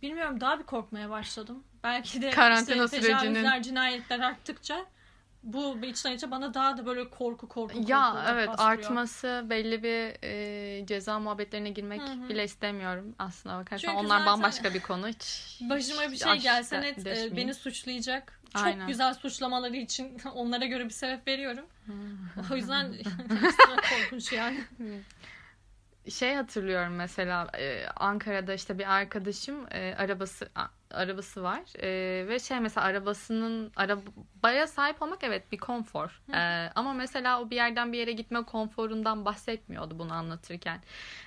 bilmiyorum 0.03 0.41
daha 0.41 0.59
bir 0.59 0.65
korkmaya 0.65 1.11
başladım. 1.11 1.65
Belki 1.85 2.23
de 2.23 2.31
Karantina 2.31 2.85
işte 2.85 2.97
sürecinin- 2.97 3.63
cinayetler 3.63 4.21
arttıkça 4.21 4.87
bu 5.43 5.79
içten 5.85 6.13
içe 6.13 6.31
bana 6.31 6.55
daha 6.55 6.77
da 6.77 6.87
böyle 6.87 7.11
korku 7.11 7.49
korku 7.49 7.75
korku 7.75 7.91
Ya 7.91 8.27
evet 8.29 8.49
bastırıyor. 8.49 8.79
artması 8.91 9.47
belli 9.51 9.83
bir 9.83 10.17
e, 10.25 10.87
ceza 10.87 11.19
muhabbetlerine 11.19 11.71
girmek 11.71 12.01
Hı 12.01 12.13
hı. 12.13 12.29
bile 12.29 12.45
istemiyorum 12.45 13.15
aslında 13.19 13.59
bakarsan. 13.59 13.89
Çünkü 13.89 14.07
Onlar 14.07 14.27
bambaşka 14.27 14.75
bir 14.75 14.81
konu 14.81 15.09
hiç. 15.09 15.59
Başıma 15.71 16.13
bir 16.13 16.17
şey 16.17 16.39
gelse 16.39 16.81
net 16.81 17.07
e, 17.07 17.37
beni 17.37 17.55
suçlayacak. 17.55 18.41
Çok 18.53 18.63
Aynen. 18.63 18.87
güzel 18.87 19.15
suçlamaları 19.15 19.77
için 19.77 20.19
onlara 20.35 20.65
göre 20.65 20.85
bir 20.85 20.91
sebep 20.91 21.29
veriyorum. 21.29 21.67
O 22.53 22.57
yüzden 22.57 22.93
korkunç 23.91 24.33
yani. 24.33 24.61
Şey 26.11 26.35
hatırlıyorum 26.35 26.95
mesela 26.95 27.51
e, 27.59 27.87
Ankara'da 27.97 28.55
işte 28.55 28.79
bir 28.79 28.93
arkadaşım 28.95 29.67
e, 29.71 29.95
arabası 29.99 30.49
a- 30.55 30.69
arabası 30.91 31.43
var. 31.43 31.61
E, 31.83 32.29
ve 32.29 32.39
şey 32.39 32.61
mesela 32.61 32.87
arabasının 32.87 33.73
arabaya 33.77 34.67
sahip 34.67 35.03
olmak 35.03 35.25
evet 35.25 35.53
bir 35.53 35.59
konfor. 35.59 36.23
E, 36.35 36.71
ama 36.75 36.93
mesela 36.93 37.41
o 37.43 37.51
bir 37.51 37.57
yerden 37.57 37.93
bir 37.93 37.99
yere 37.99 38.13
gitme 38.13 38.43
konforundan 38.43 39.25
bahsetmiyordu 39.25 39.99
bunu 39.99 40.13
anlatırken. 40.13 40.81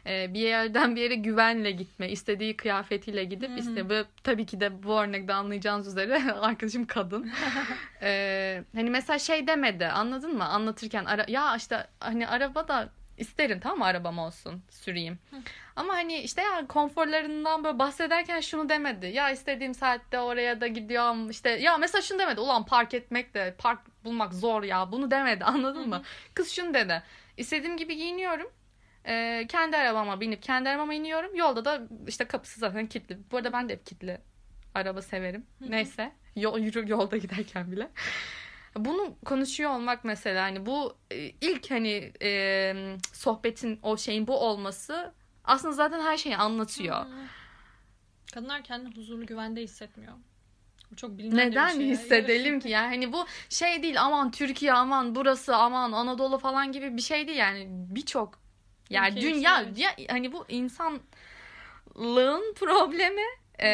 E, 0.05 0.33
bir 0.33 0.39
yerden 0.39 0.95
bir 0.95 1.01
yere 1.01 1.15
güvenle 1.15 1.71
gitme 1.71 2.09
istediği 2.09 2.57
kıyafetiyle 2.57 3.23
gidip 3.23 3.49
hı. 3.49 3.59
işte 3.59 3.89
bu 3.89 3.93
tabii 4.23 4.45
ki 4.45 4.59
de 4.59 4.83
bu 4.83 5.01
örnekte 5.01 5.33
anlayacağınız 5.33 5.88
üzere 5.88 6.33
arkadaşım 6.41 6.85
kadın. 6.85 7.31
E, 8.01 8.63
hani 8.75 8.89
mesela 8.89 9.19
şey 9.19 9.47
demedi 9.47 9.88
anladın 9.88 10.38
mı? 10.38 10.45
Anlatırken 10.45 11.05
ara, 11.05 11.25
ya 11.27 11.55
işte 11.55 11.88
hani 11.99 12.27
araba 12.27 12.67
da 12.67 12.89
isterim 13.17 13.60
tamam 13.60 13.78
mı 13.80 13.86
arabam 13.86 14.19
olsun 14.19 14.63
süreyim. 14.69 15.19
Ama 15.75 15.93
hani 15.93 16.17
işte 16.19 16.41
ya 16.41 16.67
konforlarından 16.67 17.63
böyle 17.63 17.80
bahsederken 17.80 18.39
şunu 18.39 18.69
demedi. 18.69 19.06
Ya 19.06 19.30
istediğim 19.32 19.73
saatte 19.73 20.19
oraya 20.19 20.62
da 20.62 20.67
gidiyorum. 20.67 21.30
işte 21.30 21.49
ya 21.49 21.78
mesela 21.78 22.01
şunu 22.01 22.19
demedi. 22.19 22.39
Ulan 22.39 22.65
park 22.65 22.93
etmek 22.93 23.34
de 23.34 23.56
park 23.58 23.80
bulmak 24.04 24.34
zor 24.34 24.63
ya. 24.63 24.91
Bunu 24.91 25.12
demedi 25.12 25.43
anladın 25.45 25.89
mı? 25.89 26.01
Kız 26.34 26.51
şunu 26.51 26.73
dedi. 26.73 27.04
İstediğim 27.38 27.78
gibi 27.78 27.95
giyiniyorum. 27.95 28.47
Ee, 29.08 29.45
kendi 29.49 29.78
arabama 29.78 30.21
binip 30.21 30.43
kendi 30.43 30.69
arabama 30.69 30.93
iniyorum. 30.93 31.36
Yolda 31.36 31.65
da 31.65 31.82
işte 32.08 32.25
kapısı 32.25 32.60
zaten 32.60 32.88
kilitli. 32.88 33.17
Bu 33.32 33.38
arada 33.38 33.54
ben 33.54 33.69
de 33.69 33.73
hep 33.73 33.86
kilitli 33.86 34.17
araba 34.73 35.01
severim. 35.01 35.45
Neyse. 35.62 36.12
Yol, 36.36 36.60
yürü 36.60 36.89
yolda 36.89 37.17
giderken 37.17 37.71
bile. 37.71 37.89
Bunu 38.77 39.15
konuşuyor 39.25 39.71
olmak 39.71 40.03
mesela 40.03 40.43
hani 40.43 40.65
bu 40.65 40.95
e, 41.11 41.17
ilk 41.41 41.71
hani 41.71 42.13
e, 42.21 42.73
sohbetin 43.13 43.79
o 43.81 43.97
şeyin 43.97 44.27
bu 44.27 44.39
olması 44.39 45.13
aslında 45.43 45.73
zaten 45.73 46.01
her 46.01 46.17
şeyi 46.17 46.38
anlatıyor. 46.38 47.05
Kadınlar 48.33 48.63
kendini 48.63 48.95
huzurlu 48.95 49.25
güvende 49.25 49.61
hissetmiyor. 49.61 50.13
Bu 50.91 50.95
çok 50.95 51.17
bilinen 51.17 51.38
de 51.38 51.41
bir 51.45 51.51
Neden 51.51 51.69
şey. 51.69 51.89
hissedelim 51.89 52.59
ki 52.59 52.69
yani 52.69 52.88
hani 52.88 53.13
bu 53.13 53.25
şey 53.49 53.83
değil 53.83 54.01
aman 54.01 54.31
Türkiye 54.31 54.73
aman 54.73 55.15
burası 55.15 55.55
aman 55.55 55.91
Anadolu 55.91 56.38
falan 56.38 56.71
gibi 56.71 56.97
bir 56.97 57.01
şey 57.01 57.27
değil 57.27 57.38
yani 57.38 57.67
birçok 57.69 58.39
yani 58.89 59.19
Ülke 59.19 59.21
dünya 59.21 59.65
ya, 59.75 59.91
hani 60.09 60.31
bu 60.31 60.45
insanlığın 60.49 61.03
problemi 62.53 63.25
ee, 63.59 63.67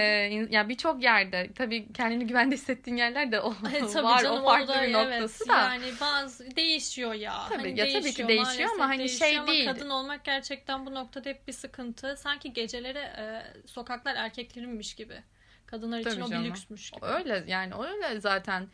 ya 0.49 0.69
birçok 0.69 1.03
yerde 1.03 1.49
tabii 1.55 1.93
kendini 1.93 2.27
güvende 2.27 2.55
hissettiğin 2.55 2.97
yerlerde 2.97 3.41
o 3.41 3.55
Evet, 3.71 3.93
tabii 3.93 4.03
var 4.03 4.23
canım, 4.23 4.43
o 4.43 4.45
farklı 4.45 4.67
da- 4.73 4.81
bir 4.83 4.93
noktası 4.93 5.43
evet, 5.43 5.49
da 5.49 5.61
Yani 5.61 5.85
bazı 6.01 6.55
değişiyor 6.55 7.13
ya. 7.13 7.45
Tabii, 7.49 7.57
Hani 7.57 7.79
ya 7.79 7.99
tabii 7.99 8.13
ki 8.13 8.27
değişiyor 8.27 8.69
ama 8.73 8.87
hani 8.87 8.99
değişiyor 8.99 9.29
şey 9.29 9.37
ama 9.39 9.47
değil. 9.47 9.65
Kadın 9.65 9.89
olmak 9.89 10.23
gerçekten 10.23 10.85
bu 10.85 10.93
noktada 10.93 11.29
hep 11.29 11.47
bir 11.47 11.53
sıkıntı. 11.53 12.17
Sanki 12.17 12.53
geceleri 12.53 12.97
e, 12.99 13.43
sokaklar 13.65 14.15
erkeklerinmiş 14.15 14.95
gibi. 14.95 15.23
Kadınlar 15.65 15.99
için 15.99 16.09
Tabii 16.09 16.23
o 16.23 16.27
canım. 16.29 16.43
bir 16.43 16.49
lüksmüş 16.49 16.91
gibi. 16.91 17.05
öyle 17.05 17.43
yani 17.47 17.73
öyle 17.75 18.19
zaten 18.19 18.67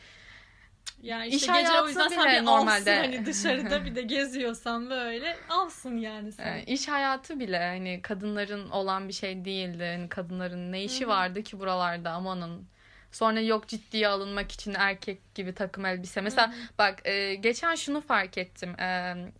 Yani 1.02 1.28
İş 1.28 1.36
işte 1.36 1.54
gece 1.62 1.82
o 1.82 1.88
yüzden 1.88 2.08
sen 2.08 2.42
bir 2.42 2.46
normalde- 2.46 2.92
alsın 2.92 3.12
hani 3.14 3.26
dışarıda 3.26 3.86
bir 3.86 3.96
de 3.96 4.02
geziyorsan 4.02 4.90
böyle 4.90 5.38
alsın 5.50 5.98
yani 5.98 6.32
sen. 6.32 6.46
Yani 6.48 6.64
iş 6.64 6.88
hayatı 6.88 7.40
bile 7.40 7.60
hani 7.60 8.02
kadınların 8.02 8.70
olan 8.70 9.08
bir 9.08 9.14
şey 9.14 9.46
değildi. 9.46 9.84
Hani 9.98 10.10
kadınların 10.10 10.72
ne 10.72 10.84
işi 10.84 11.02
Hı 11.02 11.06
hı. 11.06 11.10
vardı 11.10 11.44
ki 11.44 11.60
buralarda 11.60 12.12
amanın 12.12 12.68
Sonra 13.12 13.42
yok 13.42 13.68
ciddiye 13.68 14.08
alınmak 14.08 14.52
için 14.52 14.74
erkek 14.74 15.36
gibi 15.36 15.54
takım 15.54 15.86
elbise. 15.86 16.22
Mesela 16.22 16.54
bak 16.78 17.02
e, 17.06 17.36
geçen 17.36 17.76
şunu 17.76 18.02
fark 18.02 18.38
ettim. 18.38 18.80
E, 18.80 18.84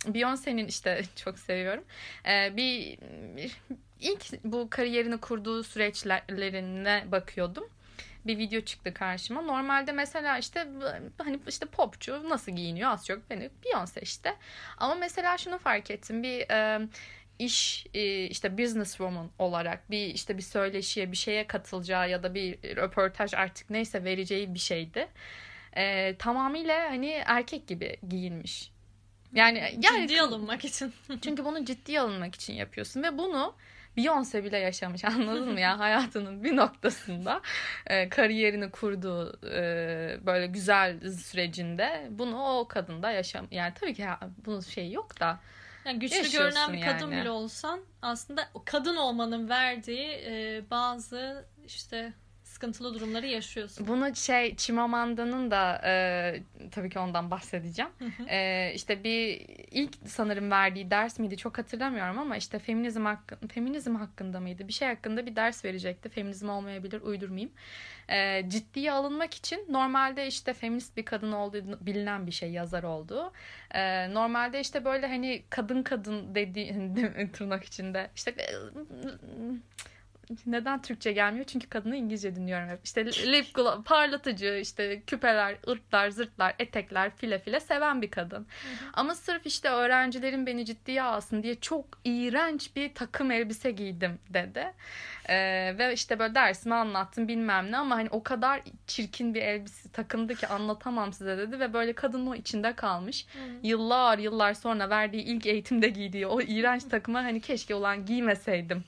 Beyoncé'nin 0.06 0.68
işte 0.68 1.02
çok 1.16 1.38
seviyorum. 1.38 1.84
E, 2.28 2.56
bir 2.56 2.98
ilk 4.00 4.44
bu 4.44 4.70
kariyerini 4.70 5.18
kurduğu 5.18 5.64
süreçlerine 5.64 7.04
bakıyordum 7.12 7.64
bir 8.28 8.38
video 8.38 8.60
çıktı 8.60 8.94
karşıma. 8.94 9.42
Normalde 9.42 9.92
mesela 9.92 10.38
işte 10.38 10.66
hani 11.18 11.40
işte 11.48 11.66
popçu 11.66 12.28
nasıl 12.28 12.52
giyiniyor 12.52 12.90
az 12.90 13.06
çok 13.06 13.30
beni 13.30 13.50
Beyoncé 13.64 14.02
işte. 14.02 14.34
Ama 14.78 14.94
mesela 14.94 15.38
şunu 15.38 15.58
fark 15.58 15.90
ettim. 15.90 16.22
Bir 16.22 16.50
e, 16.50 16.88
iş 17.38 17.86
işte 18.30 18.58
business 18.58 18.90
woman 18.90 19.30
olarak 19.38 19.90
bir 19.90 20.06
işte 20.06 20.36
bir 20.36 20.42
söyleşiye 20.42 21.12
bir 21.12 21.16
şeye 21.16 21.46
katılacağı 21.46 22.10
ya 22.10 22.22
da 22.22 22.34
bir 22.34 22.76
röportaj 22.76 23.34
artık 23.34 23.70
neyse 23.70 24.04
vereceği 24.04 24.54
bir 24.54 24.58
şeydi. 24.58 25.08
E, 25.76 26.16
tamamıyla 26.18 26.90
hani 26.90 27.22
erkek 27.26 27.66
gibi 27.66 27.96
giyinmiş. 28.08 28.72
Yani 29.32 29.58
yani 29.82 30.08
Ciddi 30.08 30.20
alınmak 30.20 30.64
için. 30.64 30.92
çünkü 31.22 31.44
bunu 31.44 31.64
ciddiye 31.64 32.00
alınmak 32.00 32.34
için 32.34 32.54
yapıyorsun 32.54 33.02
ve 33.02 33.18
bunu 33.18 33.54
Beyoncé 33.98 34.44
bile 34.44 34.58
yaşamış 34.58 35.04
anladın 35.04 35.52
mı 35.52 35.60
ya 35.66 35.78
hayatının 35.78 36.44
bir 36.44 36.56
noktasında 36.56 37.40
e, 37.86 38.08
kariyerini 38.08 38.70
kurduğu 38.70 39.38
e, 39.46 39.60
böyle 40.26 40.46
güzel 40.46 41.10
sürecinde 41.10 42.06
bunu 42.10 42.44
o 42.44 42.68
kadın 42.68 43.02
da 43.02 43.10
yaşam 43.10 43.46
yani 43.50 43.72
tabii 43.80 43.94
ki 43.94 44.02
ya, 44.02 44.20
bunun 44.46 44.60
şeyi 44.60 44.92
yok 44.92 45.20
da 45.20 45.40
Yani 45.84 45.98
güçlü 45.98 46.16
Yaşıyorsun 46.16 46.72
görünen 46.72 46.72
bir 46.72 46.92
kadın 46.92 47.10
yani. 47.12 47.20
bile 47.20 47.30
olsan 47.30 47.80
aslında 48.02 48.48
kadın 48.64 48.96
olmanın 48.96 49.48
verdiği 49.48 50.08
e, 50.26 50.62
bazı 50.70 51.44
işte 51.66 52.12
sıkıntılı 52.58 52.94
durumları 52.94 53.26
yaşıyorsun. 53.26 53.86
Bunu 53.86 54.16
şey 54.16 54.56
Chimamanda'nın 54.56 55.50
da 55.50 55.80
e, 55.84 56.42
tabii 56.70 56.90
ki 56.90 56.98
ondan 56.98 57.30
bahsedeceğim. 57.30 57.90
E, 58.28 58.72
işte 58.74 59.04
bir 59.04 59.46
ilk 59.70 59.94
sanırım 60.06 60.50
verdiği 60.50 60.90
ders 60.90 61.18
miydi 61.18 61.36
çok 61.36 61.58
hatırlamıyorum 61.58 62.18
ama 62.18 62.36
işte 62.36 62.58
feminizm 62.58 63.04
hakkı, 63.04 63.48
feminizm 63.48 63.94
hakkında 63.94 64.40
mıydı? 64.40 64.68
Bir 64.68 64.72
şey 64.72 64.88
hakkında 64.88 65.26
bir 65.26 65.36
ders 65.36 65.64
verecekti. 65.64 66.08
Feminizm 66.08 66.48
olmayabilir 66.48 67.00
uydurmayayım. 67.00 67.50
E, 68.08 68.48
ciddiye 68.48 68.92
alınmak 68.92 69.34
için 69.34 69.66
normalde 69.68 70.26
işte 70.26 70.52
feminist 70.52 70.96
bir 70.96 71.04
kadın 71.04 71.32
olduğu 71.32 71.86
bilinen 71.86 72.26
bir 72.26 72.32
şey 72.32 72.50
yazar 72.50 72.82
olduğu. 72.82 73.32
E, 73.74 74.14
normalde 74.14 74.60
işte 74.60 74.84
böyle 74.84 75.06
hani 75.06 75.42
kadın 75.50 75.82
kadın 75.82 76.34
dediği 76.34 76.74
tırnak 77.32 77.64
içinde 77.64 78.10
işte 78.16 78.34
neden 80.46 80.82
Türkçe 80.82 81.12
gelmiyor? 81.12 81.44
Çünkü 81.44 81.68
kadını 81.68 81.96
İngilizce 81.96 82.36
dinliyorum 82.36 82.68
hep. 82.68 82.80
İşte 82.84 83.06
lip 83.06 83.54
gloss, 83.54 83.84
parlatıcı, 83.84 84.58
işte 84.62 85.02
küpeler, 85.06 85.56
ırtlar, 85.68 86.10
zırtlar, 86.10 86.54
etekler, 86.58 87.16
file 87.16 87.38
file 87.38 87.60
seven 87.60 88.02
bir 88.02 88.10
kadın. 88.10 88.46
Ama 88.92 89.14
sırf 89.14 89.46
işte 89.46 89.68
öğrencilerin 89.68 90.46
beni 90.46 90.64
ciddiye 90.64 91.02
alsın 91.02 91.42
diye 91.42 91.54
çok 91.54 91.84
iğrenç 92.04 92.76
bir 92.76 92.94
takım 92.94 93.30
elbise 93.30 93.70
giydim 93.70 94.18
dedi. 94.30 94.72
Ee, 95.28 95.74
ve 95.78 95.92
işte 95.92 96.18
böyle 96.18 96.34
dersimi 96.34 96.74
anlattım 96.74 97.28
bilmem 97.28 97.72
ne 97.72 97.76
ama 97.76 97.96
hani 97.96 98.08
o 98.10 98.22
kadar 98.22 98.60
çirkin 98.86 99.34
bir 99.34 99.42
elbise 99.42 99.88
takımdı 99.92 100.34
ki 100.34 100.46
anlatamam 100.46 101.12
size 101.12 101.38
dedi 101.38 101.60
ve 101.60 101.72
böyle 101.72 101.92
kadın 101.92 102.26
o 102.26 102.34
içinde 102.34 102.72
kalmış. 102.72 103.26
Yıllar 103.62 104.18
yıllar 104.18 104.54
sonra 104.54 104.90
verdiği 104.90 105.22
ilk 105.22 105.46
eğitimde 105.46 105.88
giydiği 105.88 106.26
o 106.26 106.40
iğrenç 106.40 106.84
takıma 106.84 107.24
hani 107.24 107.40
keşke 107.40 107.74
olan 107.74 108.06
giymeseydim. 108.06 108.84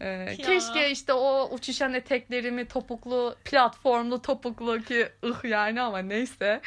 Ee, 0.00 0.36
keşke 0.36 0.90
işte 0.90 1.12
o 1.12 1.48
uçuşan 1.52 1.94
eteklerimi 1.94 2.68
topuklu 2.68 3.36
platformlu 3.44 4.22
topuklu 4.22 4.82
ki 4.82 5.08
ıh 5.24 5.44
yani 5.44 5.80
ama 5.80 5.98
neyse 5.98 6.60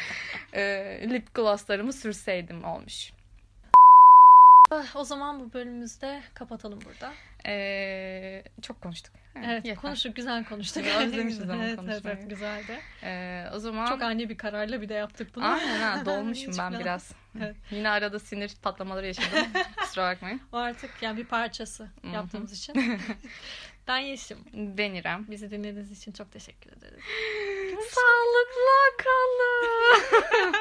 e, 0.53 0.63
lip 1.09 1.35
glosslarımı 1.35 1.93
sürseydim 1.93 2.63
olmuş. 2.63 3.11
Ah, 4.71 4.95
O 4.95 5.03
zaman 5.03 5.39
bu 5.39 5.53
bölümümüzde 5.53 6.21
kapatalım 6.33 6.79
burada. 6.85 7.13
Ee, 7.47 8.43
çok 8.61 8.81
konuştuk. 8.81 9.13
Evet, 9.45 9.65
yeter. 9.65 9.81
konuştuk, 9.81 10.15
güzel 10.15 10.45
konuştuk. 10.45 10.83
Özlemişiz 10.99 11.49
ama 11.49 11.65
evet, 11.65 11.75
konuşmayı. 11.75 12.17
evet, 12.17 12.29
güzeldi. 12.29 12.79
Ee, 13.03 13.45
o 13.53 13.59
zaman 13.59 13.85
Çok 13.85 14.01
ani 14.01 14.29
bir 14.29 14.37
kararla 14.37 14.81
bir 14.81 14.89
de 14.89 14.93
yaptık 14.93 15.35
bunu. 15.35 15.45
Aynen 15.45 15.79
ha, 15.79 16.01
dolmuşum 16.05 16.53
ben 16.57 16.79
biraz. 16.79 17.11
Evet. 17.43 17.55
Yine 17.71 17.89
arada 17.89 18.19
sinir 18.19 18.51
patlamaları 18.61 19.07
yaşadım. 19.07 19.47
Kusura 19.77 20.11
bakmayın. 20.11 20.41
O 20.51 20.57
artık 20.57 20.91
yani 21.01 21.17
bir 21.17 21.25
parçası 21.25 21.89
yaptığımız 22.13 22.53
için. 22.53 22.99
ben 23.87 23.97
Yeşim. 23.97 24.37
Ben 24.53 24.93
İrem. 24.93 25.25
Bizi 25.29 25.51
dinlediğiniz 25.51 25.91
için 25.91 26.11
çok 26.11 26.31
teşekkür 26.31 26.71
ederiz. 26.71 27.03
Sağlıkla 27.89 29.03
kalın. 29.03 30.55